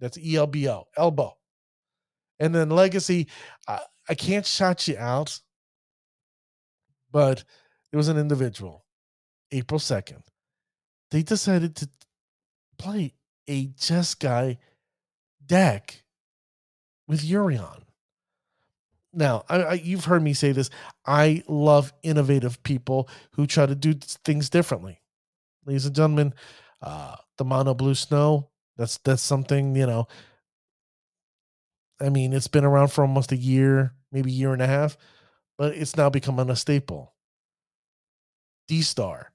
That's 0.00 0.18
E 0.18 0.36
L 0.36 0.46
B 0.46 0.68
O, 0.68 0.84
Elbow. 0.96 1.36
And 2.40 2.54
then 2.54 2.68
Legacy, 2.68 3.28
I, 3.66 3.80
I 4.08 4.14
can't 4.14 4.44
shout 4.44 4.86
you 4.88 4.98
out, 4.98 5.40
but 7.10 7.44
it 7.92 7.96
was 7.96 8.08
an 8.08 8.18
individual 8.18 8.84
April 9.52 9.78
2nd, 9.78 10.22
they 11.10 11.22
decided 11.22 11.76
to 11.76 11.88
play 12.76 13.14
a 13.48 13.68
Jeskai 13.68 14.58
deck 15.46 16.02
with 17.06 17.22
Yorion. 17.22 17.83
Now, 19.14 19.44
I, 19.48 19.62
I, 19.62 19.72
you've 19.74 20.04
heard 20.04 20.22
me 20.22 20.32
say 20.32 20.52
this. 20.52 20.70
I 21.06 21.42
love 21.46 21.92
innovative 22.02 22.62
people 22.62 23.08
who 23.32 23.46
try 23.46 23.66
to 23.66 23.74
do 23.74 23.94
things 23.94 24.50
differently. 24.50 25.00
Ladies 25.66 25.86
and 25.86 25.94
gentlemen, 25.94 26.34
uh, 26.82 27.16
the 27.38 27.44
mono 27.44 27.74
blue 27.74 27.94
snow, 27.94 28.50
that's 28.76 28.98
that's 28.98 29.22
something, 29.22 29.76
you 29.76 29.86
know. 29.86 30.08
I 32.00 32.08
mean, 32.08 32.32
it's 32.32 32.48
been 32.48 32.64
around 32.64 32.88
for 32.88 33.02
almost 33.02 33.32
a 33.32 33.36
year, 33.36 33.94
maybe 34.10 34.30
a 34.30 34.34
year 34.34 34.52
and 34.52 34.60
a 34.62 34.66
half, 34.66 34.96
but 35.56 35.74
it's 35.74 35.96
now 35.96 36.10
becoming 36.10 36.50
a 36.50 36.56
staple. 36.56 37.14
D 38.66 38.82
Star, 38.82 39.32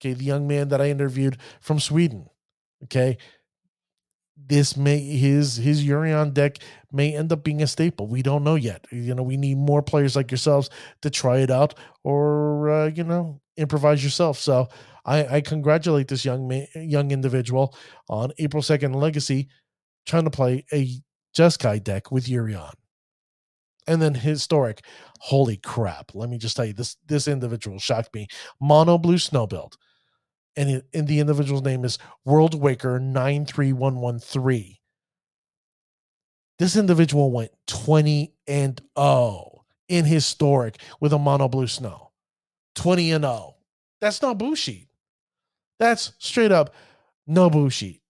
Okay, 0.00 0.14
the 0.14 0.24
young 0.24 0.48
man 0.48 0.68
that 0.68 0.80
I 0.80 0.90
interviewed 0.90 1.38
from 1.60 1.78
Sweden. 1.78 2.28
Okay. 2.84 3.18
This 4.36 4.76
may 4.76 4.98
his 4.98 5.56
his 5.56 5.84
Yorion 5.84 6.32
deck 6.32 6.58
may 6.90 7.14
end 7.14 7.32
up 7.32 7.44
being 7.44 7.62
a 7.62 7.66
staple. 7.66 8.06
We 8.06 8.22
don't 8.22 8.44
know 8.44 8.54
yet. 8.54 8.86
You 8.90 9.14
know, 9.14 9.22
we 9.22 9.36
need 9.36 9.58
more 9.58 9.82
players 9.82 10.16
like 10.16 10.30
yourselves 10.30 10.70
to 11.02 11.10
try 11.10 11.38
it 11.38 11.50
out 11.50 11.74
or 12.02 12.70
uh, 12.70 12.86
you 12.88 13.04
know, 13.04 13.40
improvise 13.56 14.02
yourself. 14.02 14.38
So 14.38 14.68
I, 15.04 15.36
I 15.36 15.40
congratulate 15.40 16.08
this 16.08 16.24
young 16.24 16.48
man, 16.48 16.66
young 16.74 17.10
individual 17.10 17.76
on 18.08 18.32
April 18.38 18.62
2nd 18.62 18.94
Legacy 18.94 19.48
trying 20.06 20.24
to 20.24 20.30
play 20.30 20.64
a 20.72 20.88
Jeskai 21.36 21.82
deck 21.82 22.10
with 22.10 22.26
Yorion. 22.26 22.72
And 23.86 24.00
then 24.00 24.14
historic. 24.14 24.84
Holy 25.20 25.56
crap. 25.56 26.14
Let 26.14 26.30
me 26.30 26.38
just 26.38 26.56
tell 26.56 26.64
you 26.64 26.72
this 26.72 26.96
this 27.06 27.28
individual 27.28 27.78
shocked 27.78 28.14
me. 28.14 28.28
Mono 28.60 28.96
blue 28.96 29.18
snow 29.18 29.46
build 29.46 29.76
and, 30.56 30.70
it, 30.70 30.86
and 30.92 31.08
the 31.08 31.20
individual's 31.20 31.62
name 31.62 31.84
is 31.84 31.98
World 32.24 32.54
Waker 32.54 32.98
93113. 32.98 34.76
This 36.58 36.76
individual 36.76 37.32
went 37.32 37.52
20 37.66 38.32
and 38.46 38.80
0 38.98 39.64
in 39.88 40.04
historic 40.04 40.80
with 41.00 41.12
a 41.12 41.18
mono 41.18 41.48
blue 41.48 41.66
snow. 41.66 42.12
20 42.76 43.12
and 43.12 43.24
0. 43.24 43.56
That's 44.00 44.22
not 44.22 44.38
bullshit. 44.38 44.88
That's 45.78 46.12
straight 46.18 46.52
up 46.52 46.74
no 47.26 47.50
bullshit. 47.50 48.00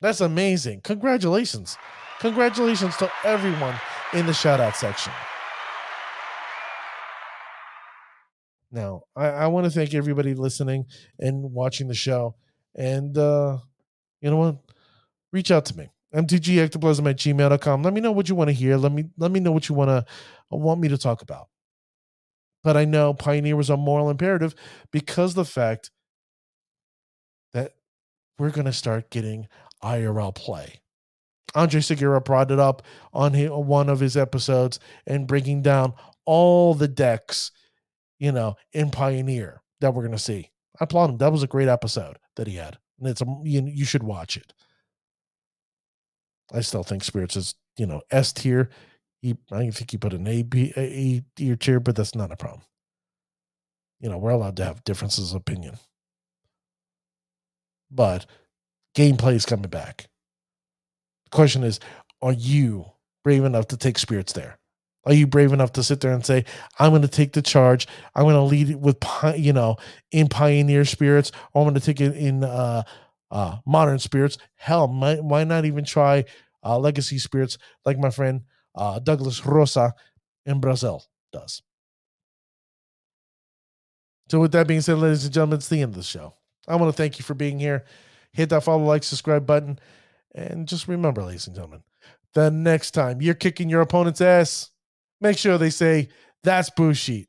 That's 0.00 0.20
amazing. 0.20 0.82
Congratulations. 0.82 1.76
Congratulations 2.20 2.96
to 2.98 3.10
everyone 3.24 3.74
in 4.12 4.26
the 4.26 4.34
shout 4.34 4.60
out 4.60 4.76
section. 4.76 5.12
Now, 8.74 9.02
I, 9.14 9.26
I 9.26 9.46
want 9.46 9.64
to 9.66 9.70
thank 9.70 9.94
everybody 9.94 10.34
listening 10.34 10.86
and 11.20 11.52
watching 11.52 11.86
the 11.86 11.94
show. 11.94 12.34
And 12.74 13.16
uh, 13.16 13.58
you 14.20 14.30
know 14.30 14.36
what? 14.36 14.56
Reach 15.32 15.52
out 15.52 15.64
to 15.66 15.78
me. 15.78 15.90
mtgectoplasm 16.12 17.08
at 17.08 17.16
gmail.com. 17.16 17.82
Let 17.82 17.94
me 17.94 18.00
know 18.00 18.10
what 18.12 18.28
you 18.28 18.34
want 18.34 18.48
to 18.48 18.54
hear. 18.54 18.76
Let 18.76 18.90
me 18.90 19.04
let 19.16 19.30
me 19.30 19.38
know 19.38 19.52
what 19.52 19.68
you 19.68 19.76
want 19.76 19.90
to 19.90 20.04
want 20.50 20.80
me 20.80 20.88
to 20.88 20.98
talk 20.98 21.22
about. 21.22 21.48
But 22.64 22.76
I 22.76 22.84
know 22.84 23.14
Pioneer 23.14 23.56
was 23.56 23.70
a 23.70 23.76
moral 23.76 24.10
imperative 24.10 24.54
because 24.90 25.34
the 25.34 25.44
fact 25.44 25.90
that 27.52 27.74
we're 28.38 28.50
going 28.50 28.66
to 28.66 28.72
start 28.72 29.10
getting 29.10 29.46
IRL 29.82 30.34
play. 30.34 30.80
Andre 31.54 31.80
Segura 31.80 32.20
brought 32.20 32.50
it 32.50 32.58
up 32.58 32.82
on 33.12 33.34
one 33.34 33.88
of 33.88 34.00
his 34.00 34.16
episodes 34.16 34.80
and 35.06 35.28
breaking 35.28 35.62
down 35.62 35.92
all 36.24 36.74
the 36.74 36.88
decks, 36.88 37.52
you 38.18 38.32
know, 38.32 38.56
in 38.72 38.90
Pioneer 38.90 39.62
that 39.80 39.94
we're 39.94 40.02
going 40.02 40.12
to 40.12 40.18
see. 40.18 40.50
I 40.80 40.84
applaud 40.84 41.10
him. 41.10 41.18
That 41.18 41.32
was 41.32 41.42
a 41.42 41.48
great 41.48 41.68
episode 41.68 42.18
that 42.36 42.46
he 42.46 42.56
had. 42.56 42.78
And 42.98 43.08
it's 43.08 43.20
a 43.20 43.26
you, 43.42 43.62
you 43.62 43.84
should 43.84 44.02
watch 44.02 44.36
it. 44.36 44.52
I 46.52 46.60
still 46.60 46.82
think 46.82 47.04
Spirits 47.04 47.36
is, 47.36 47.54
you 47.76 47.86
know, 47.86 48.02
S 48.10 48.32
tier. 48.32 48.70
He, 49.22 49.36
I 49.50 49.70
think 49.70 49.90
he 49.90 49.96
put 49.96 50.12
an 50.12 50.26
A, 50.26 50.42
B, 50.42 50.72
A, 50.76 50.80
A 50.80 51.22
tier 51.36 51.56
tier, 51.56 51.80
but 51.80 51.96
that's 51.96 52.14
not 52.14 52.32
a 52.32 52.36
problem. 52.36 52.62
You 54.00 54.10
know, 54.10 54.18
we're 54.18 54.30
allowed 54.30 54.56
to 54.58 54.64
have 54.64 54.84
differences 54.84 55.32
of 55.32 55.40
opinion. 55.40 55.78
But 57.90 58.26
gameplay 58.96 59.34
is 59.34 59.46
coming 59.46 59.70
back. 59.70 60.08
The 61.24 61.30
question 61.30 61.64
is, 61.64 61.80
are 62.20 62.32
you 62.32 62.86
brave 63.22 63.44
enough 63.44 63.68
to 63.68 63.76
take 63.76 63.98
spirits 63.98 64.32
there? 64.32 64.58
Are 65.06 65.12
you 65.12 65.26
brave 65.26 65.52
enough 65.52 65.72
to 65.72 65.82
sit 65.82 66.00
there 66.00 66.12
and 66.12 66.24
say, 66.24 66.44
I'm 66.78 66.90
going 66.90 67.02
to 67.02 67.08
take 67.08 67.32
the 67.32 67.42
charge. 67.42 67.86
I'm 68.14 68.24
going 68.24 68.34
to 68.34 68.42
lead 68.42 68.70
it 68.70 68.80
with, 68.80 68.96
you 69.36 69.52
know, 69.52 69.76
in 70.10 70.28
pioneer 70.28 70.84
spirits, 70.84 71.30
or 71.52 71.62
I'm 71.62 71.66
going 71.66 71.80
to 71.80 71.84
take 71.84 72.00
it 72.00 72.16
in 72.16 72.42
uh, 72.42 72.84
uh, 73.30 73.56
modern 73.66 73.98
spirits. 73.98 74.38
Hell, 74.54 74.88
might, 74.88 75.22
why 75.22 75.44
not 75.44 75.64
even 75.64 75.84
try 75.84 76.24
uh, 76.64 76.78
legacy 76.78 77.18
spirits 77.18 77.58
like 77.84 77.98
my 77.98 78.10
friend 78.10 78.42
uh, 78.74 78.98
Douglas 78.98 79.44
Rosa 79.44 79.94
in 80.46 80.60
Brazil 80.60 81.04
does? 81.32 81.62
So, 84.30 84.40
with 84.40 84.52
that 84.52 84.66
being 84.66 84.80
said, 84.80 84.98
ladies 84.98 85.24
and 85.24 85.34
gentlemen, 85.34 85.58
it's 85.58 85.68
the 85.68 85.82
end 85.82 85.92
of 85.92 85.96
the 85.96 86.02
show. 86.02 86.32
I 86.66 86.76
want 86.76 86.90
to 86.90 86.96
thank 86.96 87.18
you 87.18 87.24
for 87.24 87.34
being 87.34 87.58
here. 87.58 87.84
Hit 88.32 88.48
that 88.48 88.64
follow, 88.64 88.84
like, 88.84 89.04
subscribe 89.04 89.46
button. 89.46 89.78
And 90.34 90.66
just 90.66 90.88
remember, 90.88 91.22
ladies 91.22 91.46
and 91.46 91.54
gentlemen, 91.54 91.82
the 92.32 92.50
next 92.50 92.92
time 92.92 93.20
you're 93.20 93.34
kicking 93.34 93.68
your 93.68 93.82
opponent's 93.82 94.20
ass, 94.22 94.70
make 95.24 95.38
sure 95.38 95.58
they 95.58 95.70
say, 95.70 96.08
that's 96.44 96.70
Bullshit. 96.70 97.26